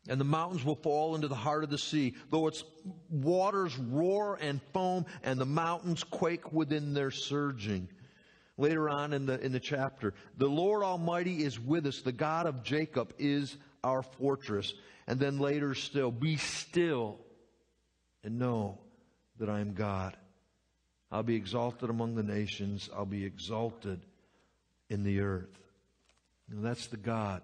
And 0.09 0.19
the 0.19 0.25
mountains 0.25 0.65
will 0.65 0.75
fall 0.75 1.15
into 1.15 1.27
the 1.27 1.35
heart 1.35 1.63
of 1.63 1.69
the 1.69 1.77
sea, 1.77 2.15
though 2.29 2.47
its 2.47 2.63
waters 3.09 3.77
roar 3.77 4.37
and 4.41 4.61
foam, 4.73 5.05
and 5.23 5.39
the 5.39 5.45
mountains 5.45 6.03
quake 6.03 6.51
within 6.51 6.93
their 6.93 7.11
surging. 7.11 7.87
Later 8.57 8.89
on 8.89 9.13
in 9.13 9.25
the, 9.25 9.39
in 9.39 9.51
the 9.51 9.59
chapter, 9.59 10.13
the 10.37 10.47
Lord 10.47 10.83
Almighty 10.83 11.43
is 11.43 11.59
with 11.59 11.87
us. 11.87 12.01
The 12.01 12.11
God 12.11 12.45
of 12.45 12.63
Jacob 12.63 13.13
is 13.17 13.57
our 13.83 14.03
fortress. 14.03 14.73
And 15.07 15.19
then 15.19 15.39
later 15.39 15.73
still, 15.73 16.11
be 16.11 16.37
still 16.37 17.17
and 18.23 18.37
know 18.37 18.79
that 19.39 19.49
I 19.49 19.59
am 19.59 19.73
God. 19.73 20.15
I'll 21.11 21.23
be 21.23 21.35
exalted 21.35 21.89
among 21.89 22.15
the 22.15 22.23
nations. 22.23 22.89
I'll 22.95 23.05
be 23.05 23.25
exalted 23.25 24.01
in 24.89 25.03
the 25.03 25.21
earth. 25.21 25.59
And 26.49 26.63
that's 26.63 26.87
the 26.87 26.97
God 26.97 27.41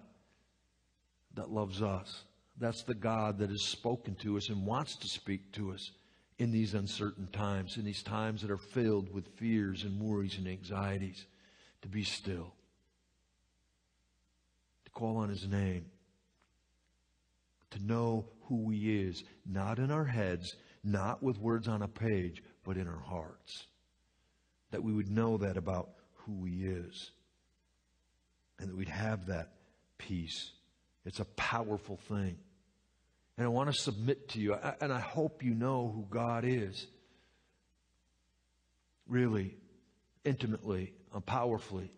that 1.36 1.50
loves 1.50 1.82
us. 1.82 2.24
That's 2.60 2.84
the 2.84 2.93
God 2.93 3.39
that 3.39 3.50
has 3.50 3.63
spoken 3.63 4.15
to 4.15 4.38
us 4.38 4.50
and 4.50 4.65
wants 4.65 4.98
to 4.98 5.08
speak 5.08 5.52
to 5.54 5.72
us 5.72 5.91
in 6.38 6.52
these 6.52 6.74
uncertain 6.74 7.28
times, 7.28 7.78
in 7.78 7.86
these 7.86 8.04
times 8.04 8.41
that 8.41 8.52
are 8.52 8.58
filled 8.58 9.13
with 9.13 9.28
fears 9.38 9.84
and 9.84 10.00
worries 10.00 10.38
and 10.38 10.48
anxieties, 10.48 11.26
to 11.82 11.88
be 11.88 12.04
still, 12.04 12.54
to 14.86 14.91
call 14.91 15.17
on 15.17 15.30
His 15.30 15.48
name, 15.48 15.86
to 17.72 17.84
know 17.86 18.26
who 18.43 18.69
He 18.69 19.02
is, 19.04 19.24
not 19.45 19.80
in 19.80 19.91
our 19.91 20.06
heads, 20.06 20.56
not 20.84 21.24
with 21.24 21.38
words 21.38 21.67
on 21.67 21.82
a 21.82 21.88
page, 21.88 22.43
but 22.65 22.78
in 22.78 22.88
our 22.88 23.02
hearts. 23.02 23.67
That 24.72 24.84
we 24.84 24.93
would 24.93 25.10
know 25.10 25.38
that 25.38 25.56
about 25.56 25.91
who 26.26 26.43
He 26.45 26.65
is, 26.65 27.12
and 28.60 28.69
that 28.69 28.76
we'd 28.76 28.89
have 28.89 29.28
that 29.28 29.54
peace. 29.98 30.52
It's 31.06 31.19
a 31.19 31.26
powerful 31.26 31.98
thing. 31.98 32.38
And 33.39 33.45
I 33.45 33.52
want 33.52 33.73
to 33.73 33.82
submit 33.82 34.28
to 34.32 34.39
you, 34.41 34.54
and 34.82 34.91
I 34.91 34.99
hope 34.99 35.43
you 35.43 35.54
know 35.54 35.89
who 35.95 36.06
God 36.10 36.43
is. 36.43 36.86
Really, 39.08 39.56
intimately, 40.25 40.91
and 41.13 41.25
powerfully. 41.25 41.89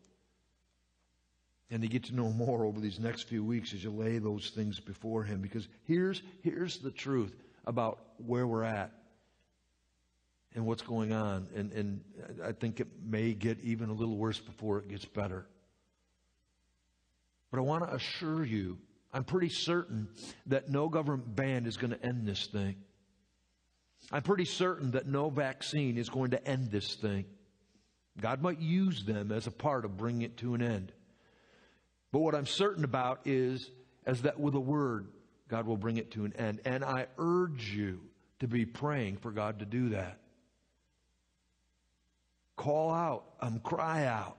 And 1.71 1.82
to 1.82 1.88
get 1.88 2.04
to 2.06 2.15
know 2.15 2.30
more 2.30 2.63
over 2.63 2.80
these 2.80 2.99
next 2.99 3.23
few 3.23 3.43
weeks 3.43 3.73
as 3.73 3.84
you 3.84 3.89
lay 3.89 4.19
those 4.19 4.51
things 4.51 4.80
before 4.80 5.23
Him. 5.23 5.41
Because 5.41 5.67
here's, 5.86 6.21
here's 6.43 6.77
the 6.77 6.91
truth 6.91 7.36
about 7.65 7.97
where 8.23 8.45
we're 8.45 8.63
at 8.63 8.91
and 10.54 10.67
what's 10.67 10.84
going 10.84 11.12
on. 11.12 11.47
And, 11.56 11.71
and 11.71 12.01
I 12.45 12.51
think 12.51 12.80
it 12.80 12.88
may 13.04 13.34
get 13.34 13.60
even 13.63 13.89
a 13.89 13.93
little 13.93 14.15
worse 14.15 14.39
before 14.39 14.77
it 14.77 14.89
gets 14.89 15.06
better. 15.06 15.47
But 17.49 17.58
I 17.58 17.62
want 17.62 17.89
to 17.89 17.95
assure 17.95 18.45
you 18.45 18.77
I'm 19.13 19.24
pretty 19.24 19.50
certain 19.50 20.08
that 20.47 20.69
no 20.69 20.88
government 20.88 21.36
ban 21.36 21.65
is 21.65 21.78
going 21.78 21.91
to 21.91 22.06
end 22.06 22.26
this 22.26 22.47
thing. 22.47 22.76
I'm 24.12 24.21
pretty 24.21 24.45
certain 24.45 24.91
that 24.91 25.08
no 25.08 25.30
vaccine 25.30 25.97
is 25.97 26.10
going 26.10 26.32
to 26.32 26.47
end 26.47 26.71
this 26.71 26.95
thing. 26.95 27.26
God 28.19 28.41
might 28.41 28.60
use 28.60 29.04
them 29.04 29.32
as 29.32 29.47
a 29.47 29.52
part 29.52 29.86
of 29.86 29.97
bringing 29.97 30.24
it 30.24 30.38
to 30.38 30.54
an 30.54 30.62
end. 30.62 30.91
But 32.12 32.19
what 32.19 32.36
I'm 32.36 32.45
certain 32.45 32.84
about 32.84 33.21
is 33.26 33.69
as 34.06 34.24
that 34.24 34.39
with 34.39 34.56
a 34.56 34.60
word, 34.60 35.08
God 35.47 35.65
will 35.65 35.78
bring 35.78 35.97
it 35.97 36.12
to 36.12 36.26
an 36.26 36.34
end. 36.34 36.62
And 36.65 36.84
I 36.84 37.08
urge 37.17 37.74
you 37.74 38.02
to 38.39 38.47
be 38.47 38.65
praying 38.65 39.17
for 39.17 39.32
God 39.32 39.60
to 39.60 39.65
do 39.65 39.89
that. 39.89 40.17
Call 42.56 42.91
out, 42.91 43.26
um, 43.39 43.60
cry 43.60 44.06
out 44.06 44.38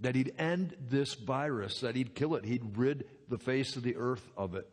that 0.00 0.14
he'd 0.14 0.34
end 0.38 0.76
this 0.78 1.14
virus, 1.14 1.80
that 1.80 1.96
he'd 1.96 2.14
kill 2.14 2.34
it, 2.34 2.44
he'd 2.44 2.76
rid 2.76 3.04
the 3.28 3.38
face 3.38 3.76
of 3.76 3.82
the 3.82 3.96
earth 3.96 4.26
of 4.36 4.54
it. 4.54 4.68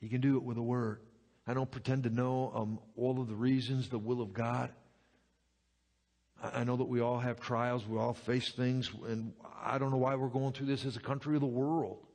He 0.00 0.08
can 0.08 0.20
do 0.20 0.36
it 0.36 0.42
with 0.42 0.56
a 0.56 0.62
word. 0.62 1.00
I 1.46 1.54
don't 1.54 1.70
pretend 1.70 2.04
to 2.04 2.10
know 2.10 2.52
um, 2.54 2.78
all 2.96 3.20
of 3.20 3.28
the 3.28 3.34
reasons, 3.34 3.88
the 3.88 3.98
will 3.98 4.20
of 4.20 4.32
God. 4.32 4.70
I, 6.42 6.60
I 6.60 6.64
know 6.64 6.76
that 6.76 6.84
we 6.84 7.00
all 7.00 7.18
have 7.18 7.40
trials, 7.40 7.86
we 7.86 7.98
all 7.98 8.14
face 8.14 8.52
things, 8.52 8.90
and 9.06 9.32
I 9.62 9.78
don't 9.78 9.90
know 9.90 9.96
why 9.96 10.14
we're 10.14 10.28
going 10.28 10.52
through 10.52 10.66
this 10.66 10.84
as 10.84 10.96
a 10.96 11.00
country 11.00 11.34
of 11.34 11.40
the 11.40 11.46
world. 11.46 12.06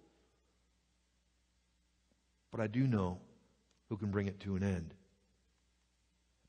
But 2.52 2.62
I 2.62 2.68
do 2.68 2.86
know 2.86 3.18
who 3.90 3.98
can 3.98 4.12
bring 4.12 4.28
it 4.28 4.40
to 4.42 4.56
an 4.56 4.64
end. 4.64 4.94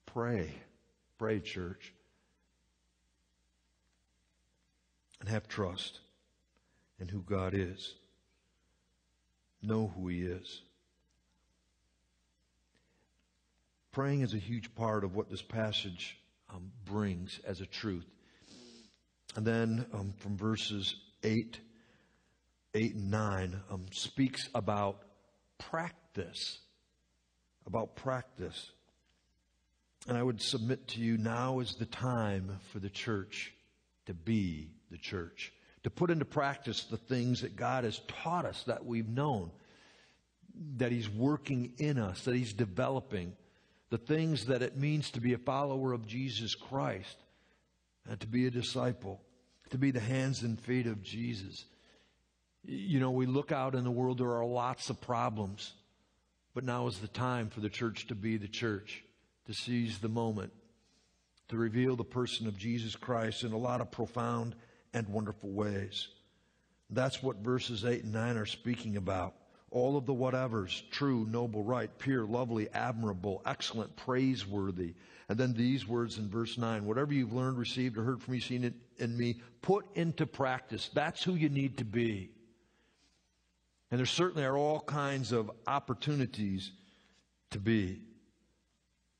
Pray. 0.06 0.54
Pray, 1.18 1.40
church. 1.40 1.94
And 5.20 5.28
have 5.28 5.48
trust 5.48 6.00
in 7.00 7.08
who 7.08 7.22
God 7.22 7.54
is 7.54 7.94
know 9.66 9.92
who 9.96 10.08
He 10.08 10.22
is. 10.22 10.62
Praying 13.92 14.22
is 14.22 14.34
a 14.34 14.38
huge 14.38 14.74
part 14.74 15.04
of 15.04 15.14
what 15.14 15.30
this 15.30 15.42
passage 15.42 16.18
um, 16.52 16.72
brings 16.84 17.38
as 17.46 17.60
a 17.60 17.66
truth. 17.66 18.06
And 19.36 19.46
then 19.46 19.86
um, 19.92 20.14
from 20.18 20.36
verses 20.36 20.96
8, 21.22 21.58
8 22.74 22.94
and 22.94 23.10
9 23.10 23.60
um, 23.70 23.86
speaks 23.92 24.48
about 24.54 25.02
practice. 25.58 26.58
About 27.66 27.96
practice. 27.96 28.70
And 30.06 30.18
I 30.18 30.22
would 30.22 30.42
submit 30.42 30.88
to 30.88 31.00
you 31.00 31.16
now 31.16 31.60
is 31.60 31.76
the 31.76 31.86
time 31.86 32.58
for 32.72 32.78
the 32.78 32.90
church 32.90 33.54
to 34.06 34.14
be 34.14 34.70
the 34.90 34.98
church 34.98 35.52
to 35.84 35.90
put 35.90 36.10
into 36.10 36.24
practice 36.24 36.84
the 36.84 36.96
things 36.96 37.42
that 37.42 37.56
God 37.56 37.84
has 37.84 38.00
taught 38.08 38.46
us 38.46 38.64
that 38.64 38.84
we've 38.84 39.08
known, 39.08 39.50
that 40.78 40.90
He's 40.90 41.08
working 41.08 41.74
in 41.78 41.98
us, 41.98 42.22
that 42.22 42.34
He's 42.34 42.54
developing, 42.54 43.34
the 43.90 43.98
things 43.98 44.46
that 44.46 44.62
it 44.62 44.78
means 44.78 45.10
to 45.10 45.20
be 45.20 45.34
a 45.34 45.38
follower 45.38 45.92
of 45.92 46.06
Jesus 46.06 46.54
Christ, 46.54 47.16
and 48.08 48.18
to 48.20 48.26
be 48.26 48.46
a 48.46 48.50
disciple, 48.50 49.20
to 49.70 49.78
be 49.78 49.90
the 49.90 50.00
hands 50.00 50.42
and 50.42 50.58
feet 50.58 50.86
of 50.86 51.02
Jesus. 51.02 51.66
You 52.64 52.98
know, 52.98 53.10
we 53.10 53.26
look 53.26 53.52
out 53.52 53.74
in 53.74 53.84
the 53.84 53.90
world, 53.90 54.18
there 54.18 54.32
are 54.32 54.44
lots 54.44 54.88
of 54.88 55.00
problems, 55.02 55.74
but 56.54 56.64
now 56.64 56.86
is 56.86 56.98
the 56.98 57.08
time 57.08 57.50
for 57.50 57.60
the 57.60 57.68
church 57.68 58.06
to 58.06 58.14
be 58.14 58.38
the 58.38 58.48
church, 58.48 59.04
to 59.46 59.52
seize 59.52 59.98
the 59.98 60.08
moment, 60.08 60.52
to 61.48 61.58
reveal 61.58 61.94
the 61.94 62.04
person 62.04 62.46
of 62.46 62.56
Jesus 62.56 62.96
Christ 62.96 63.44
in 63.44 63.52
a 63.52 63.58
lot 63.58 63.82
of 63.82 63.90
profound 63.90 64.54
and 64.94 65.08
wonderful 65.08 65.50
ways. 65.50 66.08
That's 66.90 67.22
what 67.22 67.36
verses 67.38 67.84
8 67.84 68.04
and 68.04 68.12
9 68.12 68.36
are 68.36 68.46
speaking 68.46 68.96
about. 68.96 69.34
All 69.70 69.96
of 69.96 70.06
the 70.06 70.14
whatevers, 70.14 70.88
true, 70.90 71.26
noble, 71.28 71.64
right, 71.64 71.90
pure, 71.98 72.24
lovely, 72.24 72.68
admirable, 72.72 73.42
excellent, 73.44 73.96
praiseworthy. 73.96 74.94
And 75.28 75.36
then 75.36 75.52
these 75.52 75.86
words 75.86 76.18
in 76.18 76.30
verse 76.30 76.56
9 76.56 76.84
whatever 76.84 77.12
you've 77.12 77.32
learned, 77.32 77.58
received, 77.58 77.98
or 77.98 78.04
heard 78.04 78.22
from 78.22 78.32
me, 78.34 78.40
seen 78.40 78.62
it 78.62 78.74
in 78.98 79.16
me, 79.16 79.40
put 79.62 79.84
into 79.96 80.26
practice. 80.26 80.90
That's 80.94 81.22
who 81.22 81.34
you 81.34 81.48
need 81.48 81.78
to 81.78 81.84
be. 81.84 82.30
And 83.90 83.98
there 83.98 84.06
certainly 84.06 84.44
are 84.44 84.56
all 84.56 84.80
kinds 84.80 85.32
of 85.32 85.50
opportunities 85.66 86.70
to 87.50 87.58
be. 87.58 88.00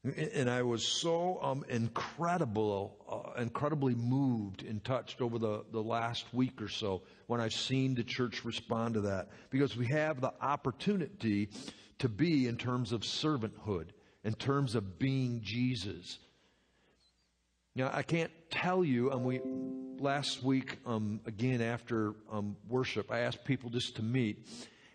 And 0.04 0.50
I 0.50 0.62
was 0.62 0.86
so 0.86 1.38
um, 1.40 1.64
incredible, 1.66 2.94
uh, 3.08 3.40
incredibly 3.40 3.94
moved 3.94 4.62
and 4.62 4.84
touched 4.84 5.22
over 5.22 5.38
the, 5.38 5.64
the 5.72 5.80
last 5.80 6.26
week 6.34 6.60
or 6.60 6.68
so 6.68 7.00
when 7.26 7.40
I've 7.40 7.54
seen 7.54 7.94
the 7.94 8.04
church 8.04 8.44
respond 8.44 8.94
to 8.94 9.00
that. 9.02 9.30
Because 9.48 9.78
we 9.78 9.86
have 9.86 10.20
the 10.20 10.34
opportunity 10.42 11.48
to 12.00 12.10
be 12.10 12.46
in 12.46 12.58
terms 12.58 12.92
of 12.92 13.00
servanthood, 13.00 13.86
in 14.24 14.34
terms 14.34 14.74
of 14.74 14.98
being 14.98 15.40
Jesus. 15.42 16.18
Now, 17.74 17.90
I 17.92 18.02
can't 18.02 18.30
tell 18.50 18.84
you, 18.84 19.10
um, 19.10 19.24
we, 19.24 19.40
last 19.98 20.42
week, 20.42 20.80
um, 20.84 21.20
again 21.24 21.62
after 21.62 22.12
um, 22.30 22.56
worship, 22.68 23.10
I 23.10 23.20
asked 23.20 23.46
people 23.46 23.70
just 23.70 23.96
to 23.96 24.02
meet 24.02 24.46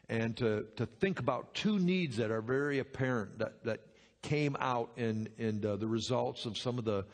and 0.08 0.38
to, 0.38 0.66
to 0.78 0.86
think 0.86 1.20
about 1.20 1.56
two 1.56 1.80
needs 1.80 2.18
that 2.18 2.30
are 2.30 2.42
very 2.42 2.78
apparent 2.78 3.40
that, 3.40 3.64
that 3.64 3.82
came 4.22 4.58
out 4.60 4.92
in, 4.98 5.30
in 5.38 5.66
uh, 5.66 5.76
the 5.76 5.88
results 5.88 6.46
of 6.46 6.58
some 6.58 6.78
of 6.78 6.86
the, 6.86 7.06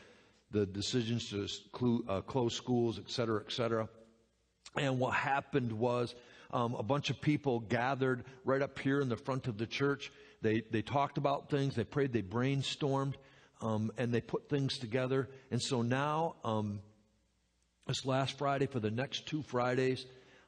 the 0.52 0.66
decisions 0.66 1.30
to 1.30 1.48
clu- 1.72 2.06
uh, 2.08 2.22
close 2.22 2.56
schools, 2.56 3.00
et 3.00 3.10
cetera, 3.10 3.42
et 3.46 3.52
cetera. 3.52 3.88
And 4.76 5.00
what 5.00 5.14
happened 5.14 5.72
was 5.72 6.16
um, 6.52 6.76
a 6.76 6.84
bunch 6.84 7.10
of 7.10 7.22
people 7.22 7.60
gathered 7.60 8.26
right 8.44 8.62
up 8.62 8.78
here 8.80 9.02
in 9.02 9.10
the 9.10 9.18
front 9.18 9.48
of 9.48 9.58
the 9.58 9.68
church. 9.68 10.12
They, 10.42 10.64
they 10.72 10.82
talked 10.82 11.18
about 11.18 11.50
things, 11.50 11.76
they 11.76 11.84
prayed, 11.84 12.14
they 12.14 12.22
brainstormed, 12.22 13.16
um, 13.62 13.92
and 13.98 14.14
they 14.14 14.22
put 14.22 14.50
things 14.50 14.78
together. 14.78 15.30
And 15.52 15.62
so 15.62 15.82
now, 15.82 16.36
um, 16.44 16.82
this 17.88 18.06
last 18.06 18.38
Friday, 18.38 18.66
for 18.66 18.80
the 18.80 18.92
next 18.92 19.28
two 19.28 19.44
Fridays, 19.44 20.06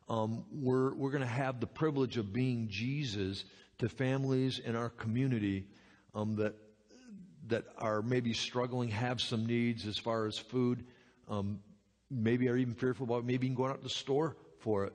um, 0.10 0.46
we're, 0.52 0.94
we're 0.96 1.12
going 1.12 1.22
to 1.22 1.28
have 1.28 1.60
the 1.60 1.68
privilege 1.68 2.18
of 2.18 2.34
being 2.34 2.68
Jesus 2.70 3.46
to 3.80 3.90
families 3.90 4.60
in 4.60 4.76
our 4.76 4.90
community 4.90 5.68
um, 6.18 6.36
that 6.36 6.56
that 7.48 7.64
are 7.78 8.02
maybe 8.02 8.34
struggling, 8.34 8.90
have 8.90 9.22
some 9.22 9.46
needs 9.46 9.86
as 9.88 9.98
far 9.98 10.26
as 10.26 10.38
food, 10.38 10.84
um, 11.30 11.60
maybe 12.12 12.50
are 12.50 12.58
even 12.58 12.74
fearful 12.74 13.06
about 13.06 13.24
maybe 13.24 13.46
even 13.46 13.56
going 13.56 13.72
out 13.72 13.78
to 13.78 13.84
the 13.84 13.90
store 13.90 14.36
for 14.60 14.84
it. 14.86 14.94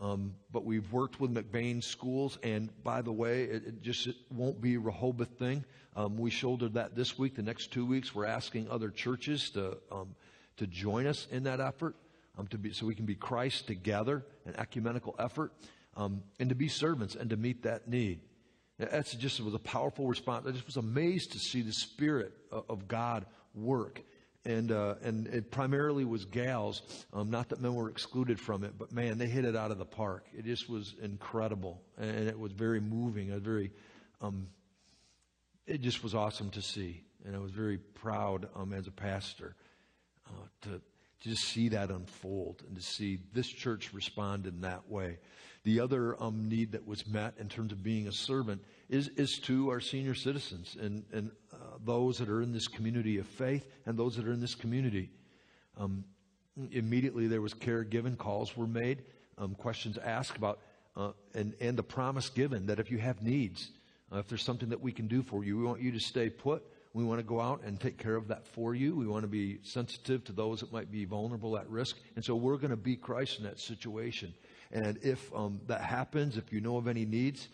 Um, 0.00 0.34
but 0.52 0.64
we've 0.64 0.92
worked 0.92 1.18
with 1.18 1.34
McBain 1.34 1.82
schools, 1.82 2.38
and 2.44 2.70
by 2.84 3.02
the 3.02 3.10
way, 3.10 3.44
it, 3.44 3.66
it 3.66 3.82
just 3.82 4.06
it 4.06 4.14
won't 4.30 4.60
be 4.60 4.76
a 4.76 4.78
Rehoboth 4.78 5.38
thing. 5.38 5.64
Um, 5.96 6.16
we 6.16 6.30
shouldered 6.30 6.74
that 6.74 6.94
this 6.94 7.18
week. 7.18 7.34
The 7.34 7.42
next 7.42 7.72
two 7.72 7.84
weeks, 7.84 8.14
we're 8.14 8.26
asking 8.26 8.70
other 8.70 8.90
churches 8.90 9.50
to 9.50 9.78
um, 9.90 10.14
to 10.58 10.68
join 10.68 11.06
us 11.06 11.26
in 11.32 11.44
that 11.44 11.60
effort, 11.60 11.96
um, 12.38 12.46
to 12.48 12.58
be 12.58 12.72
so 12.72 12.86
we 12.86 12.94
can 12.94 13.06
be 13.06 13.16
Christ 13.16 13.66
together, 13.66 14.24
an 14.44 14.54
ecumenical 14.56 15.16
effort, 15.18 15.52
um, 15.96 16.22
and 16.38 16.48
to 16.50 16.54
be 16.54 16.68
servants 16.68 17.16
and 17.16 17.30
to 17.30 17.36
meet 17.36 17.64
that 17.64 17.88
need. 17.88 18.20
That's 18.78 19.14
just 19.14 19.40
was 19.40 19.54
a 19.54 19.58
powerful 19.58 20.06
response. 20.06 20.46
I 20.46 20.52
just 20.52 20.66
was 20.66 20.76
amazed 20.76 21.32
to 21.32 21.38
see 21.38 21.62
the 21.62 21.72
Spirit 21.72 22.32
of 22.50 22.86
God 22.86 23.26
work 23.54 24.02
and 24.48 24.72
uh, 24.72 24.94
and 25.02 25.26
it 25.28 25.50
primarily 25.50 26.04
was 26.04 26.24
gals. 26.24 26.82
Um, 27.12 27.30
not 27.30 27.50
that 27.50 27.60
men 27.60 27.74
were 27.74 27.90
excluded 27.90 28.40
from 28.40 28.64
it, 28.64 28.78
but 28.78 28.90
man, 28.90 29.18
they 29.18 29.26
hit 29.26 29.44
it 29.44 29.54
out 29.54 29.70
of 29.70 29.78
the 29.78 29.84
park. 29.84 30.26
It 30.36 30.44
just 30.44 30.68
was 30.68 30.94
incredible, 31.02 31.82
and 31.98 32.28
it 32.28 32.38
was 32.38 32.52
very 32.52 32.80
moving. 32.80 33.30
A 33.32 33.38
very, 33.38 33.70
um, 34.20 34.48
it 35.66 35.82
just 35.82 36.02
was 36.02 36.14
awesome 36.14 36.50
to 36.50 36.62
see, 36.62 37.04
and 37.24 37.36
I 37.36 37.38
was 37.38 37.50
very 37.50 37.78
proud 37.78 38.48
um, 38.56 38.72
as 38.72 38.86
a 38.86 38.92
pastor 38.92 39.54
uh, 40.26 40.46
to, 40.62 40.70
to 40.70 41.28
just 41.28 41.44
see 41.44 41.68
that 41.70 41.90
unfold 41.90 42.62
and 42.66 42.76
to 42.76 42.82
see 42.82 43.18
this 43.34 43.48
church 43.48 43.92
respond 43.92 44.46
in 44.46 44.62
that 44.62 44.88
way. 44.88 45.18
The 45.68 45.80
other 45.80 46.16
um, 46.18 46.48
need 46.48 46.72
that 46.72 46.86
was 46.86 47.06
met 47.06 47.34
in 47.38 47.50
terms 47.50 47.72
of 47.72 47.82
being 47.82 48.08
a 48.08 48.12
servant 48.12 48.64
is, 48.88 49.08
is 49.08 49.38
to 49.40 49.68
our 49.68 49.80
senior 49.80 50.14
citizens 50.14 50.78
and, 50.80 51.04
and 51.12 51.30
uh, 51.52 51.56
those 51.84 52.16
that 52.20 52.30
are 52.30 52.40
in 52.40 52.54
this 52.54 52.68
community 52.68 53.18
of 53.18 53.26
faith 53.26 53.68
and 53.84 53.94
those 53.94 54.16
that 54.16 54.26
are 54.26 54.32
in 54.32 54.40
this 54.40 54.54
community. 54.54 55.10
Um, 55.76 56.04
immediately 56.72 57.26
there 57.26 57.42
was 57.42 57.52
care 57.52 57.84
given, 57.84 58.16
calls 58.16 58.56
were 58.56 58.66
made, 58.66 59.02
um, 59.36 59.54
questions 59.54 59.98
asked 59.98 60.38
about, 60.38 60.60
uh, 60.96 61.10
and, 61.34 61.52
and 61.60 61.76
the 61.76 61.82
promise 61.82 62.30
given 62.30 62.64
that 62.64 62.80
if 62.80 62.90
you 62.90 62.96
have 62.96 63.20
needs, 63.20 63.70
uh, 64.10 64.20
if 64.20 64.26
there's 64.26 64.42
something 64.42 64.70
that 64.70 64.80
we 64.80 64.90
can 64.90 65.06
do 65.06 65.22
for 65.22 65.44
you, 65.44 65.58
we 65.58 65.64
want 65.64 65.82
you 65.82 65.92
to 65.92 66.00
stay 66.00 66.30
put. 66.30 66.64
We 66.94 67.04
want 67.04 67.18
to 67.18 67.24
go 67.24 67.42
out 67.42 67.62
and 67.62 67.78
take 67.78 67.98
care 67.98 68.16
of 68.16 68.28
that 68.28 68.46
for 68.46 68.74
you. 68.74 68.96
We 68.96 69.06
want 69.06 69.24
to 69.24 69.28
be 69.28 69.58
sensitive 69.64 70.24
to 70.24 70.32
those 70.32 70.60
that 70.60 70.72
might 70.72 70.90
be 70.90 71.04
vulnerable 71.04 71.58
at 71.58 71.68
risk. 71.68 71.98
And 72.16 72.24
so 72.24 72.34
we're 72.34 72.56
going 72.56 72.70
to 72.70 72.76
be 72.76 72.96
Christ 72.96 73.36
in 73.36 73.44
that 73.44 73.60
situation. 73.60 74.32
And 74.70 74.98
if 75.02 75.34
um, 75.34 75.60
that 75.66 75.80
happens, 75.80 76.36
if 76.36 76.52
you 76.52 76.60
know 76.60 76.76
of 76.76 76.88
any 76.88 77.04
needs, 77.04 77.48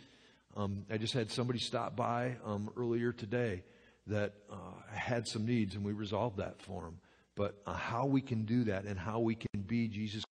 um, 0.56 0.84
I 0.90 0.98
just 0.98 1.14
had 1.14 1.30
somebody 1.30 1.58
stop 1.58 1.96
by 1.96 2.36
um, 2.44 2.70
earlier 2.76 3.12
today 3.12 3.62
that 4.06 4.34
uh, 4.50 4.56
had 4.92 5.26
some 5.26 5.46
needs, 5.46 5.74
and 5.74 5.84
we 5.84 5.92
resolved 5.92 6.38
that 6.38 6.60
for 6.60 6.82
them. 6.82 6.98
But 7.36 7.60
uh, 7.66 7.74
how 7.74 8.06
we 8.06 8.20
can 8.20 8.44
do 8.44 8.64
that 8.64 8.84
and 8.84 8.98
how 8.98 9.20
we 9.20 9.34
can 9.34 9.62
be 9.66 9.88
Jesus 9.88 10.24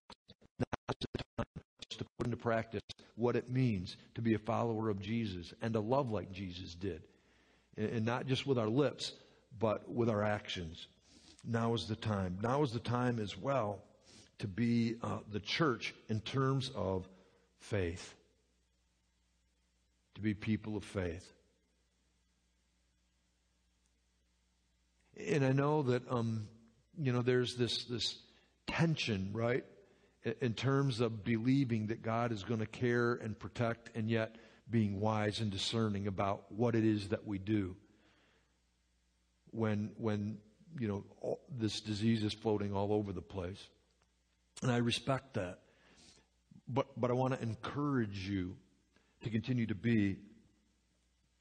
to 1.98 2.06
put 2.18 2.28
into 2.28 2.38
practice 2.38 2.82
what 3.16 3.36
it 3.36 3.50
means 3.50 3.98
to 4.16 4.22
be 4.22 4.34
a 4.34 4.40
follower 4.40 4.90
of 4.90 5.00
Jesus 5.00 5.54
and 5.62 5.74
to 5.74 5.80
love 5.80 6.10
like 6.10 6.32
Jesus 6.32 6.76
did. 6.76 7.04
And, 7.78 7.90
and 7.90 8.06
not 8.06 8.26
just 8.26 8.48
with 8.48 8.58
our 8.58 8.70
lips, 8.70 9.14
but 9.60 9.90
with 9.92 10.10
our 10.10 10.24
actions. 10.24 10.88
Now 11.46 11.74
is 11.74 11.88
the 11.88 11.96
time. 11.96 12.38
Now 12.42 12.64
is 12.64 12.72
the 12.72 12.80
time 12.80 13.20
as 13.20 13.38
well 13.38 13.84
to 14.40 14.48
be 14.48 14.96
uh, 15.02 15.20
the 15.32 15.40
church 15.40 15.94
in 16.10 16.20
terms 16.22 16.72
of 16.76 17.08
faith, 17.60 18.14
to 20.16 20.22
be 20.22 20.34
people 20.34 20.76
of 20.76 20.84
faith. 20.84 21.32
And 25.28 25.46
I 25.46 25.52
know 25.52 25.84
that, 25.84 26.04
um, 26.10 26.48
you 26.98 27.14
know, 27.14 27.22
there's 27.22 27.56
this, 27.56 27.86
this 27.86 28.18
tension, 28.68 29.30
right, 29.34 29.64
in 30.42 30.54
terms 30.54 31.02
of 31.02 31.24
believing 31.24 31.88
that 31.88 32.02
God 32.02 32.32
is 32.32 32.44
going 32.44 32.60
to 32.60 32.66
care 32.66 33.14
and 33.14 33.38
protect 33.38 33.96
and 33.96 34.10
yet 34.10 34.36
being 34.70 35.00
wise 35.00 35.40
and 35.40 35.52
discerning 35.52 36.08
about 36.08 36.52
what 36.52 36.76
it 36.76 36.86
is 36.86 37.10
that 37.10 37.28
we 37.28 37.38
do 37.38 37.76
when, 39.52 39.92
when 39.98 40.38
you 40.80 40.88
know, 40.88 41.04
all, 41.22 41.42
this 41.58 41.80
disease 41.82 42.24
is 42.24 42.34
floating 42.34 42.74
all 42.74 42.92
over 42.92 43.12
the 43.12 43.22
place. 43.22 43.68
And 44.62 44.72
I 44.72 44.78
respect 44.78 45.34
that. 45.34 45.60
But, 46.68 46.88
but 47.00 47.10
I 47.10 47.14
want 47.14 47.34
to 47.34 47.42
encourage 47.42 48.28
you 48.28 48.56
to 49.24 49.30
continue 49.30 49.66
to 49.68 49.76
be 49.76 50.18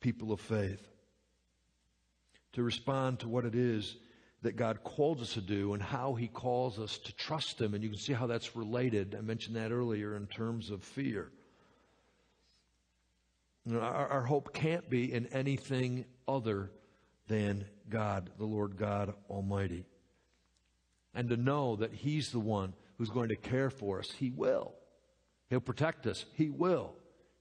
people 0.01 0.33
of 0.33 0.41
faith, 0.41 0.87
to 2.55 2.63
respond 2.63 3.21
to 3.21 3.29
what 3.29 3.45
it 3.45 3.55
is 3.55 3.97
that 4.43 4.57
God 4.57 4.83
calls 4.83 5.23
us 5.23 5.35
to 5.35 5.41
do 5.41 5.73
and 5.73 5.83
how 5.83 6.15
He 6.15 6.27
calls 6.27 6.79
us 6.79 6.99
to 6.99 7.15
trust 7.15 7.61
Him. 7.61 7.75
And 7.75 7.83
you 7.83 7.91
can 7.91 7.99
see 7.99 8.13
how 8.13 8.27
that's 8.27 8.57
related. 8.57 9.15
I 9.17 9.21
mentioned 9.21 9.57
that 9.57 9.71
earlier 9.71 10.17
in 10.17 10.27
terms 10.27 10.71
of 10.71 10.83
fear. 10.83 11.31
You 13.65 13.75
know, 13.75 13.81
our, 13.81 14.09
our 14.09 14.23
hope 14.23 14.53
can't 14.53 14.91
be 14.91 15.13
in 15.13 15.27
anything 15.27 16.05
other 16.27 16.73
than 17.29 17.65
God, 17.89 18.31
the 18.37 18.45
Lord 18.45 18.77
God 18.77 19.15
Almighty. 19.31 19.87
And 21.15 21.29
to 21.29 21.37
know 21.37 21.77
that 21.77 21.93
He's 21.93 22.33
the 22.33 22.41
one 22.41 22.75
who's 22.99 23.11
going 23.11 23.29
to 23.29 23.37
care 23.37 23.71
for 23.71 23.99
us. 23.99 24.11
He 24.11 24.31
will. 24.31 24.75
He'll 25.49 25.61
protect 25.61 26.07
us. 26.07 26.25
He 26.35 26.49
will. 26.51 26.95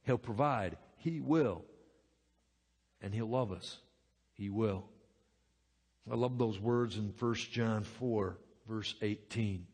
He'll 0.03 0.17
provide. 0.17 0.77
He 0.97 1.19
will. 1.19 1.63
And 3.01 3.13
He'll 3.13 3.29
love 3.29 3.51
us. 3.51 3.77
He 4.33 4.49
will. 4.49 4.85
I 6.11 6.15
love 6.15 6.37
those 6.37 6.59
words 6.59 6.97
in 6.97 7.13
1 7.17 7.33
John 7.51 7.83
4, 7.83 8.37
verse 8.67 8.95
18. 9.01 9.67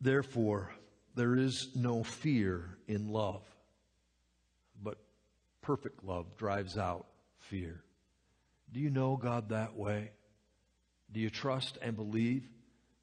Therefore, 0.00 0.70
there 1.14 1.34
is 1.34 1.68
no 1.74 2.02
fear 2.02 2.76
in 2.86 3.08
love, 3.08 3.42
but 4.82 4.98
perfect 5.62 6.04
love 6.04 6.36
drives 6.36 6.76
out 6.76 7.06
fear. 7.38 7.82
Do 8.72 8.80
you 8.80 8.90
know 8.90 9.16
God 9.16 9.48
that 9.48 9.76
way? 9.76 10.10
Do 11.10 11.20
you 11.20 11.30
trust 11.30 11.78
and 11.80 11.96
believe 11.96 12.48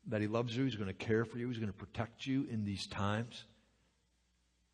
that 0.08 0.22
He 0.22 0.28
loves 0.28 0.56
you. 0.56 0.64
He's 0.64 0.76
going 0.76 0.88
to 0.88 0.94
care 0.94 1.26
for 1.26 1.38
you. 1.38 1.48
He's 1.48 1.58
going 1.58 1.72
to 1.72 1.78
protect 1.78 2.26
you 2.26 2.48
in 2.50 2.66
these 2.66 2.88
times. 2.88 3.46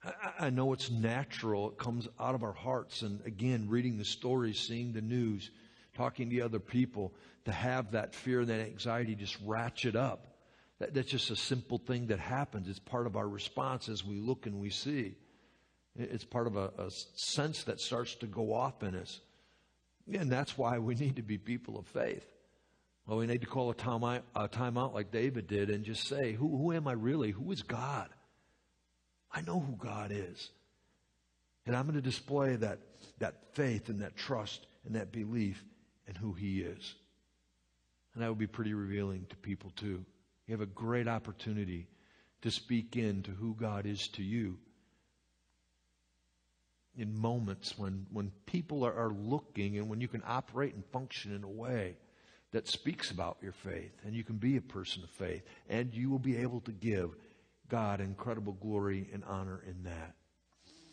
I, 0.04 0.48
I 0.48 0.50
know 0.50 0.74
it's 0.74 0.90
natural. 0.90 1.72
It 1.72 1.78
comes 1.78 2.08
out 2.20 2.36
of 2.36 2.44
our 2.44 2.54
hearts. 2.54 3.02
And 3.02 3.26
again, 3.26 3.68
reading 3.70 3.98
the 3.98 4.06
stories, 4.06 4.60
seeing 4.60 4.94
the 4.94 5.02
news, 5.02 5.52
talking 5.96 6.30
to 6.30 6.42
other 6.42 6.60
people, 6.60 7.14
to 7.46 7.52
have 7.52 7.92
that 7.92 8.14
fear 8.14 8.42
and 8.42 8.50
that 8.50 8.60
anxiety 8.60 9.16
just 9.16 9.38
ratchet 9.46 9.96
up. 9.96 10.28
That, 10.80 10.94
that's 10.94 11.10
just 11.10 11.32
a 11.32 11.36
simple 11.36 11.78
thing 11.78 12.08
that 12.08 12.20
happens. 12.20 12.68
It's 12.68 12.80
part 12.80 13.08
of 13.08 13.16
our 13.16 13.28
response 13.28 13.90
as 13.90 14.06
we 14.06 14.20
look 14.20 14.46
and 14.46 14.60
we 14.60 14.70
see. 14.70 15.16
It's 15.96 16.24
part 16.24 16.46
of 16.46 16.56
a, 16.56 16.72
a 16.78 16.92
sense 17.16 17.64
that 17.64 17.80
starts 17.80 18.16
to 18.16 18.28
go 18.28 18.54
off 18.54 18.84
in 18.84 18.96
us. 18.96 19.20
And 20.14 20.32
that's 20.32 20.58
why 20.58 20.78
we 20.78 20.96
need 20.96 21.16
to 21.16 21.24
be 21.24 21.38
people 21.38 21.78
of 21.78 21.88
faith. 21.88 22.26
Well, 23.08 23.20
we 23.20 23.26
need 23.26 23.40
to 23.42 23.48
call 23.48 23.70
a 23.70 23.74
time, 23.74 24.04
out, 24.04 24.26
a 24.36 24.50
time 24.50 24.78
out 24.78 24.94
like 24.94 25.12
David 25.12 25.48
did 25.48 25.70
and 25.70 25.86
just 25.86 26.08
say, 26.10 26.34
who, 26.34 26.50
who 26.58 26.74
am 26.74 26.90
I 26.90 26.92
really? 26.92 27.32
Who 27.32 27.50
is 27.54 27.64
God? 27.64 28.10
I 29.32 29.40
know 29.42 29.62
who 29.62 29.78
God 29.78 30.12
is. 30.14 30.50
And 31.66 31.76
I'm 31.76 31.86
going 31.86 31.96
to 31.96 32.02
display 32.02 32.58
that, 32.58 32.80
that 33.20 33.56
faith 33.56 33.88
and 33.88 34.02
that 34.02 34.18
trust 34.18 34.68
and 34.86 34.96
that 34.96 35.14
belief 35.14 35.64
in 36.06 36.16
who 36.16 36.34
He 36.34 36.60
is. 36.60 36.96
And 38.14 38.22
that 38.22 38.28
would 38.28 38.38
be 38.38 38.48
pretty 38.48 38.74
revealing 38.74 39.26
to 39.30 39.38
people 39.38 39.72
too. 39.78 40.04
You 40.46 40.54
have 40.54 40.62
a 40.62 40.66
great 40.66 41.08
opportunity 41.08 41.88
to 42.42 42.52
speak 42.52 42.98
into 42.98 43.32
who 43.32 43.56
God 43.56 43.86
is 43.86 44.10
to 44.10 44.24
you 44.24 44.58
in 46.98 47.18
moments 47.18 47.78
when, 47.78 48.06
when 48.12 48.32
people 48.46 48.84
are, 48.84 48.94
are 48.94 49.14
looking 49.14 49.78
and 49.78 49.88
when 49.88 50.02
you 50.02 50.08
can 50.10 50.24
operate 50.28 50.74
and 50.74 50.84
function 50.88 51.34
in 51.34 51.44
a 51.44 51.50
way 51.50 51.96
that 52.52 52.68
speaks 52.68 53.12
about 53.12 53.38
your 53.42 53.52
faith, 53.52 53.92
and 54.06 54.16
you 54.16 54.24
can 54.24 54.38
be 54.38 54.58
a 54.58 54.62
person 54.62 55.04
of 55.04 55.10
faith, 55.10 55.44
and 55.70 55.94
you 55.94 56.10
will 56.10 56.20
be 56.20 56.38
able 56.38 56.62
to 56.62 56.72
give 56.72 57.16
God 57.70 58.00
incredible 58.00 58.54
glory 58.54 59.10
and 59.14 59.24
honor 59.26 59.62
in 59.68 59.84
that. 59.84 60.16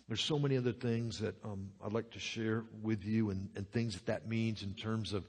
There's 0.08 0.20
so 0.20 0.38
many 0.38 0.56
other 0.56 0.72
things 0.72 1.18
that 1.20 1.34
um, 1.44 1.70
I'd 1.82 1.92
like 1.92 2.10
to 2.10 2.18
share 2.18 2.64
with 2.82 3.04
you, 3.04 3.30
and, 3.30 3.48
and 3.56 3.70
things 3.70 3.94
that 3.94 4.06
that 4.06 4.28
means 4.28 4.62
in 4.62 4.74
terms 4.74 5.12
of, 5.12 5.24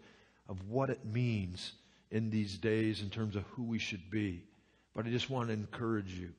of 0.49 0.67
what 0.67 0.89
it 0.89 1.05
means 1.05 1.73
in 2.11 2.29
these 2.29 2.57
days, 2.57 3.01
in 3.01 3.09
terms 3.09 3.35
of 3.35 3.43
who 3.43 3.63
we 3.63 3.79
should 3.79 4.09
be. 4.09 4.43
But 4.95 5.05
I 5.05 5.09
just 5.09 5.29
want 5.29 5.47
to 5.49 5.53
encourage 5.53 6.13
you 6.13 6.31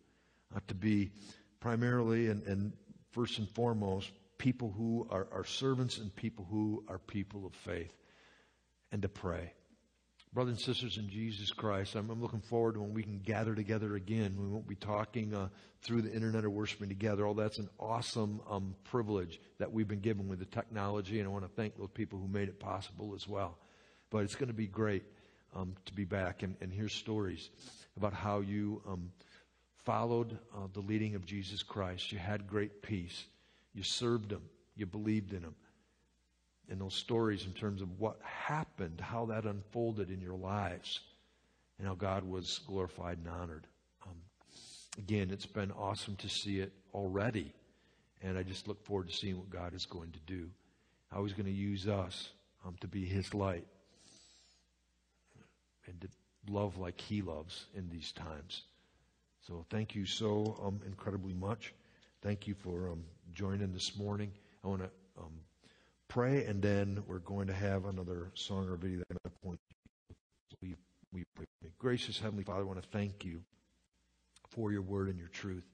uh, 0.55 0.61
to 0.69 0.75
be 0.75 1.13
primarily 1.61 2.29
and, 2.29 2.43
and 2.47 2.73
first 3.13 3.39
and 3.39 3.49
foremost 3.49 4.11
people 4.39 4.75
who 4.77 5.07
are, 5.11 5.27
are 5.33 5.45
servants 5.45 5.99
and 5.99 6.15
people 6.15 6.47
who 6.51 6.85
are 6.89 6.99
people 6.99 7.47
of 7.47 7.55
faith, 7.55 7.93
and 8.93 9.01
to 9.03 9.09
pray. 9.09 9.53
Brothers 10.37 10.59
and 10.59 10.61
sisters 10.61 10.99
in 10.99 11.09
Jesus 11.09 11.51
Christ, 11.51 11.95
I'm, 11.95 12.11
I'm, 12.11 12.21
looking 12.21 12.43
forward 12.43 12.75
to 12.75 12.81
when 12.83 12.93
we 12.93 13.03
can 13.03 13.21
gather 13.21 13.55
together 13.55 13.97
again. 13.97 14.37
We 14.39 14.47
won't 14.47 14.69
be 14.69 14.75
talking 14.75 15.33
uh, 15.33 15.49
through 15.81 16.03
the 16.03 16.13
internet 16.13 16.45
or 16.45 16.51
worshiping 16.51 16.91
together. 16.91 17.27
All 17.27 17.33
that's 17.33 17.57
an 17.57 17.71
awesome 17.81 18.43
um, 18.47 18.75
privilege 18.85 19.41
that 19.57 19.73
we've 19.73 19.89
been 19.89 20.01
given 20.01 20.29
with 20.29 20.39
the 20.39 20.45
technology, 20.45 21.21
and 21.21 21.27
I 21.27 21.33
want 21.33 21.47
to 21.47 21.51
thank 21.57 21.79
those 21.79 21.89
people 21.89 22.19
who 22.19 22.29
made 22.29 22.49
it 22.49 22.61
possible 22.61 23.15
as 23.17 23.27
well. 23.27 23.57
But 24.11 24.25
it's 24.25 24.35
going 24.35 24.49
to 24.49 24.55
be 24.55 24.67
great 24.67 25.05
um, 25.55 25.75
to 25.87 25.95
be 25.95 26.05
back 26.05 26.43
and, 26.43 26.55
and 26.61 26.71
hear 26.71 26.91
stories 26.91 27.49
about 27.97 28.13
how 28.13 28.41
you 28.41 28.83
um, 28.87 29.11
followed 29.87 30.39
uh, 30.55 30.67
the 30.75 30.81
leading 30.81 31.15
of 31.15 31.25
Jesus 31.25 31.63
Christ. 31.63 32.13
You 32.13 32.19
had 32.19 32.47
great 32.47 32.83
peace. 32.83 33.25
You 33.73 33.83
served 33.83 34.33
Him. 34.33 34.43
You 34.75 34.85
believed 34.85 35.33
in 35.33 35.45
Him. 35.45 35.55
And 36.69 36.81
those 36.81 36.95
stories 36.95 37.47
in 37.47 37.53
terms 37.53 37.81
of 37.81 38.01
what 38.01 38.19
happened, 38.23 39.01
how 39.01 39.27
that 39.27 39.45
unfolded 39.45 40.11
in 40.11 40.21
your 40.21 40.37
lives, 40.37 41.01
and 41.79 41.87
how 41.87 41.95
God 41.95 42.29
was 42.29 42.59
glorified 42.67 43.19
and 43.19 43.29
honored. 43.29 43.67
Um, 44.05 44.17
again, 44.99 45.31
it's 45.31 45.47
been 45.47 45.71
awesome 45.73 46.17
to 46.17 46.29
see 46.29 46.59
it 46.59 46.73
already. 46.93 47.53
And 48.23 48.37
I 48.37 48.43
just 48.43 48.67
look 48.67 48.85
forward 48.85 49.09
to 49.09 49.15
seeing 49.15 49.37
what 49.37 49.51
God 49.51 49.75
is 49.75 49.87
going 49.87 50.11
to 50.13 50.19
do, 50.27 50.49
how 51.13 51.23
He's 51.25 51.35
going 51.35 51.47
to 51.47 51.53
use 51.53 51.87
us 51.87 52.31
um, 52.67 52.75
to 52.81 52.89
be 52.89 53.05
His 53.05 53.33
light 53.35 53.67
and 55.87 56.01
to 56.01 56.09
love 56.49 56.79
like 56.79 57.01
He 57.01 57.23
loves 57.23 57.67
in 57.75 57.89
these 57.89 58.11
times. 58.13 58.63
So 59.47 59.65
thank 59.71 59.95
you 59.95 60.07
so 60.07 60.61
um, 60.65 60.81
incredibly 60.85 61.35
much. 61.35 61.73
Thank 62.23 62.49
you 62.49 62.55
for 62.55 62.91
um, 62.91 63.05
joining 63.33 63.73
this 63.73 63.97
morning. 63.97 64.33
I 64.65 64.69
want 64.69 64.83
to 64.83 64.91
um, 65.19 65.33
pray, 66.09 66.45
and 66.45 66.63
then 66.63 67.03
we're 67.07 67.19
going 67.19 67.47
to 67.49 67.53
have 67.53 67.85
another 67.85 68.31
song 68.35 68.69
or 68.69 68.77
video 68.77 69.03
that 69.09 69.19
I 69.25 69.29
point. 69.45 69.61
We, 70.63 70.77
we 71.13 71.25
pray. 71.35 71.47
Gracious 71.79 72.19
Heavenly 72.19 72.45
Father, 72.45 72.61
I 72.63 72.65
want 72.65 72.83
to 72.83 72.89
thank 72.89 73.25
you 73.25 73.43
for 74.51 74.73
your 74.73 74.83
word 74.83 75.09
and 75.09 75.19
your 75.19 75.29
truth. 75.29 75.65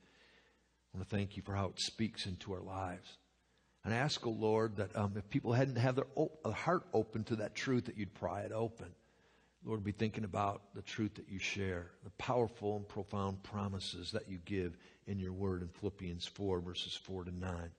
I 0.92 0.98
want 0.98 1.08
to 1.08 1.16
thank 1.16 1.36
you 1.36 1.42
for 1.42 1.54
how 1.54 1.66
it 1.66 1.80
speaks 1.80 2.26
into 2.26 2.52
our 2.52 2.60
lives. 2.60 3.16
And 3.84 3.92
I 3.92 3.96
ask, 3.96 4.24
O 4.26 4.30
oh 4.30 4.32
Lord, 4.32 4.76
that 4.76 4.94
um, 4.96 5.14
if 5.16 5.28
people 5.28 5.52
hadn't 5.52 5.76
had 5.76 5.96
their 5.96 6.52
heart 6.52 6.84
open 6.92 7.24
to 7.24 7.36
that 7.36 7.54
truth, 7.54 7.86
that 7.86 7.96
you'd 7.96 8.14
pry 8.14 8.42
it 8.42 8.52
open. 8.52 8.88
Lord, 9.64 9.84
be 9.84 9.92
thinking 9.92 10.24
about 10.24 10.62
the 10.74 10.82
truth 10.82 11.14
that 11.14 11.28
you 11.28 11.38
share, 11.38 11.92
the 12.02 12.10
powerful 12.10 12.76
and 12.76 12.88
profound 12.88 13.42
promises 13.44 14.10
that 14.10 14.28
you 14.28 14.38
give 14.44 14.76
in 15.06 15.20
your 15.20 15.32
word 15.32 15.62
in 15.62 15.68
Philippians 15.68 16.26
4, 16.26 16.60
verses 16.60 16.94
4 16.94 17.24
to 17.24 17.30
9. 17.30 17.70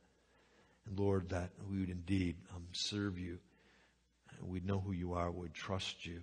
And 0.86 1.00
Lord, 1.00 1.30
that 1.30 1.52
we 1.70 1.80
would 1.80 1.90
indeed 1.90 2.36
um, 2.56 2.64
serve 2.72 3.18
you. 3.18 3.40
And 4.38 4.50
we'd 4.50 4.66
know 4.66 4.80
who 4.80 4.92
you 4.92 5.14
are, 5.14 5.32
we'd 5.32 5.54
trust 5.54 6.06
you. 6.06 6.22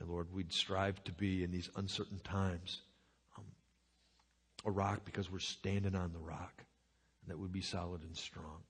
And 0.00 0.08
Lord, 0.08 0.32
we'd 0.32 0.52
strive 0.52 1.02
to 1.04 1.12
be 1.12 1.42
in 1.44 1.50
these 1.50 1.70
uncertain 1.76 2.18
times 2.20 2.80
um, 3.38 3.44
a 4.64 4.70
rock 4.70 5.00
because 5.04 5.30
we're 5.30 5.38
standing 5.38 5.94
on 5.94 6.12
the 6.12 6.18
rock, 6.18 6.64
and 7.22 7.30
that 7.30 7.38
we'd 7.38 7.52
be 7.52 7.62
solid 7.62 8.02
and 8.02 8.16
strong. 8.16 8.62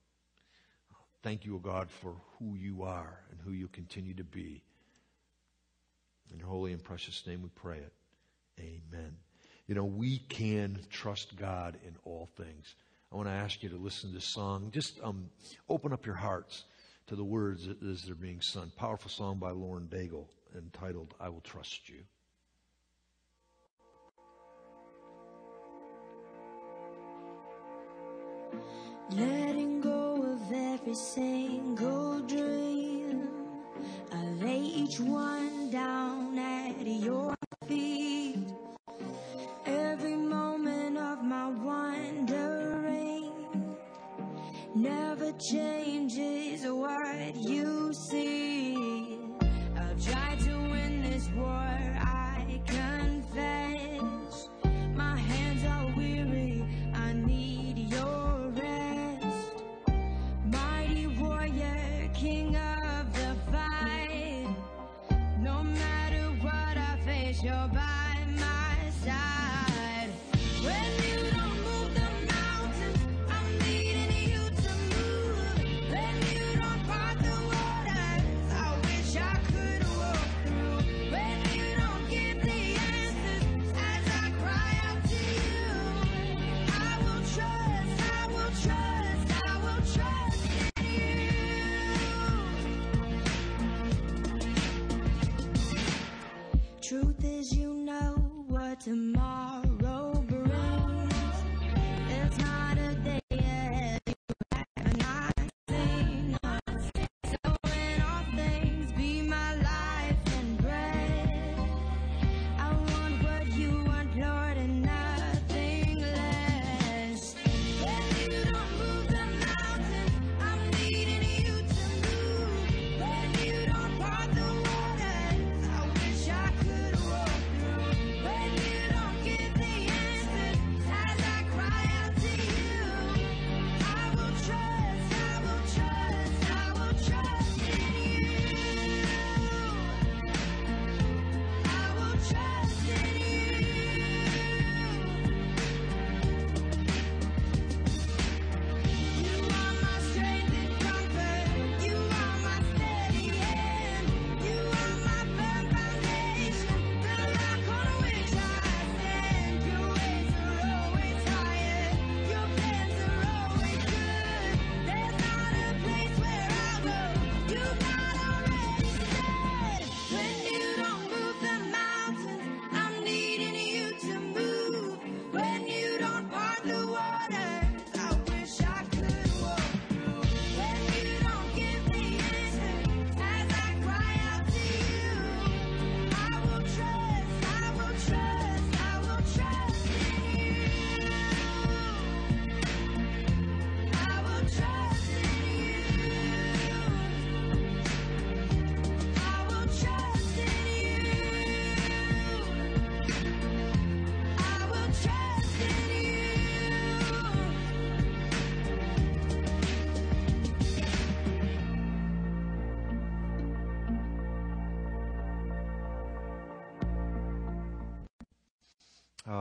Thank 1.23 1.45
you, 1.45 1.55
O 1.55 1.59
God, 1.59 1.89
for 1.89 2.15
who 2.37 2.55
you 2.55 2.83
are 2.83 3.19
and 3.31 3.39
who 3.41 3.51
you 3.51 3.67
continue 3.67 4.13
to 4.13 4.23
be. 4.23 4.61
In 6.31 6.39
your 6.39 6.47
holy 6.47 6.71
and 6.71 6.83
precious 6.83 7.25
name 7.25 7.41
we 7.41 7.49
pray 7.49 7.77
it. 7.77 7.93
Amen. 8.59 9.15
You 9.67 9.73
know, 9.73 9.85
we 9.85 10.19
can 10.19 10.79
trust 10.91 11.35
God 11.35 11.77
in 11.85 11.95
all 12.05 12.29
things. 12.37 12.75
I 13.15 13.17
want 13.17 13.29
to 13.29 13.33
ask 13.33 13.63
you 13.63 13.69
to 13.69 13.77
listen 13.77 14.09
to 14.09 14.15
this 14.15 14.25
song. 14.25 14.71
Just 14.73 14.99
um, 15.01 15.29
open 15.69 15.93
up 15.93 16.05
your 16.05 16.15
hearts 16.15 16.65
to 17.07 17.15
the 17.15 17.23
words 17.23 17.65
as 17.89 18.01
they're 18.01 18.13
being 18.13 18.41
sung. 18.41 18.73
Powerful 18.75 19.09
song 19.09 19.39
by 19.39 19.51
Lauren 19.51 19.87
Daigle 19.87 20.27
entitled, 20.53 21.13
I 21.17 21.29
Will 21.29 21.39
Trust 21.39 21.87
You. 21.87 22.01
Letting 29.11 29.79
go 29.79 30.21
of 30.21 30.51
every 30.51 30.93
single 30.93 32.19
dream. 32.19 33.29
I 34.11 34.25
lay 34.43 34.59
each 34.59 34.99
one 34.99 35.71
down 35.71 36.37
at 36.37 36.85
your 36.85 37.34
changes 45.39 46.65
what 46.65 47.35
you 47.35 47.74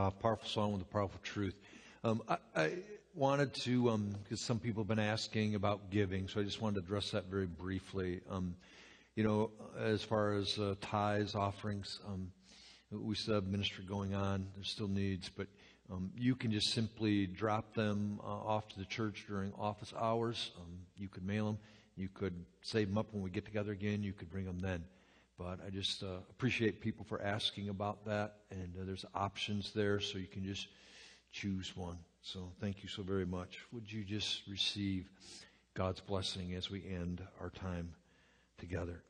Uh, 0.05 0.11
powerful 0.11 0.47
song 0.47 0.71
with 0.75 0.83
a 0.83 0.85
powerful 0.85 1.19
truth. 1.23 1.55
Um, 2.03 2.21
I, 2.29 2.37
I, 2.55 2.73
wanted 3.15 3.55
to, 3.55 3.85
because 4.23 4.41
um, 4.43 4.47
some 4.47 4.59
people 4.59 4.83
have 4.83 4.89
been 4.89 4.99
asking 4.99 5.55
about 5.55 5.91
giving, 5.91 6.29
so 6.29 6.41
I 6.41 6.43
just 6.43 6.61
wanted 6.61 6.75
to 6.75 6.81
address 6.81 7.13
that 7.13 7.31
very 7.31 7.47
briefly. 7.47 8.21
Um, 8.29 8.55
you 9.17 9.25
know, 9.25 9.51
as 9.81 10.03
far 10.03 10.35
as 10.35 10.59
uh, 10.59 10.75
tithes, 10.83 11.35
offerings, 11.35 12.01
um, 12.07 12.31
we 12.91 13.15
still 13.15 13.37
have 13.37 13.47
ministry 13.47 13.83
going 13.89 14.15
on. 14.15 14.47
There's 14.55 14.69
still 14.69 14.89
needs, 14.89 15.31
but 15.31 15.47
um, 15.91 16.11
you 16.19 16.35
can 16.35 16.53
just 16.53 16.75
simply 16.75 17.27
drop 17.27 17.73
them 17.73 18.21
uh, 18.23 18.27
off 18.27 18.69
to 18.75 18.79
the 18.79 18.85
church 18.85 19.25
during 19.27 19.55
office 19.59 19.95
hours. 19.99 20.51
Um, 20.61 20.81
you 20.99 21.09
could 21.09 21.25
mail 21.25 21.47
them. 21.47 21.59
You 21.97 22.11
could 22.13 22.35
save 22.61 22.89
them 22.89 22.99
up 22.99 23.07
when 23.13 23.23
we 23.23 23.31
get 23.31 23.47
together 23.47 23.73
again. 23.73 24.03
You 24.03 24.13
could 24.13 24.31
bring 24.31 24.45
them 24.45 24.59
then. 24.59 24.85
But 25.39 25.59
I 25.67 25.71
just 25.71 26.03
uh, 26.03 26.19
appreciate 26.31 26.81
people 26.81 27.05
for 27.05 27.21
asking 27.21 27.69
about 27.69 28.05
that. 28.07 28.37
And 28.51 28.75
uh, 28.81 28.85
there's 28.85 29.05
options 29.15 29.73
there, 29.75 30.01
so 30.01 30.19
you 30.19 30.29
can 30.29 30.45
just 30.45 30.69
choose 31.33 31.77
one. 31.77 31.99
So 32.23 32.53
thank 32.61 32.83
you 32.83 32.89
so 32.89 33.03
very 33.03 33.27
much. 33.27 33.59
Would 33.73 33.93
you 33.93 34.05
just 34.05 34.43
receive 34.49 35.11
God's 35.75 36.01
blessing 36.01 36.55
as 36.55 36.71
we 36.71 36.85
end 36.87 37.21
our 37.41 37.51
time 37.51 37.91
together? 38.59 39.03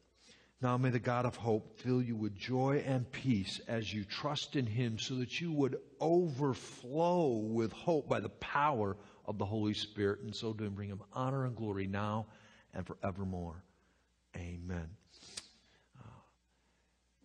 Now 0.63 0.79
may 0.79 0.89
the 0.89 0.99
God 0.99 1.27
of 1.27 1.37
hope 1.37 1.79
fill 1.79 2.01
you 2.01 2.17
with 2.17 2.35
joy 2.35 2.83
and 2.87 3.11
peace 3.13 3.61
as 3.69 3.93
you 3.93 4.03
trust 4.05 4.57
in 4.57 4.65
him 4.65 4.99
so 4.99 5.17
that 5.17 5.41
you 5.41 5.53
would 5.53 5.77
overflow 6.01 7.29
with 7.37 7.71
hope 7.73 8.09
by 8.09 8.21
the 8.21 8.31
power 8.31 8.97
of 9.27 9.37
the 9.37 9.45
Holy 9.45 9.75
Spirit 9.75 10.21
and 10.21 10.35
so 10.35 10.55
to 10.55 10.71
bring 10.71 10.89
him 10.89 11.03
honor 11.13 11.45
and 11.45 11.55
glory 11.55 11.87
now 11.87 12.27
and 12.73 12.87
forevermore. 12.87 13.63
Amen. 14.37 14.89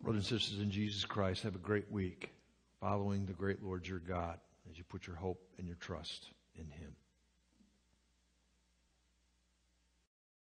Brothers 0.02 0.30
and 0.30 0.40
sisters 0.40 0.60
in 0.60 0.70
Jesus 0.70 1.04
Christ, 1.04 1.42
have 1.42 1.54
a 1.54 1.58
great 1.58 1.90
week 1.92 2.30
following 2.80 3.26
the 3.26 3.34
great 3.34 3.62
Lord 3.62 3.86
your 3.86 3.98
God 3.98 4.38
as 4.70 4.78
you 4.78 4.84
put 4.84 5.06
your 5.06 5.16
hope 5.16 5.42
and 5.58 5.66
your 5.66 5.76
trust 5.76 6.30
in 6.54 6.64
Him. 6.70 6.96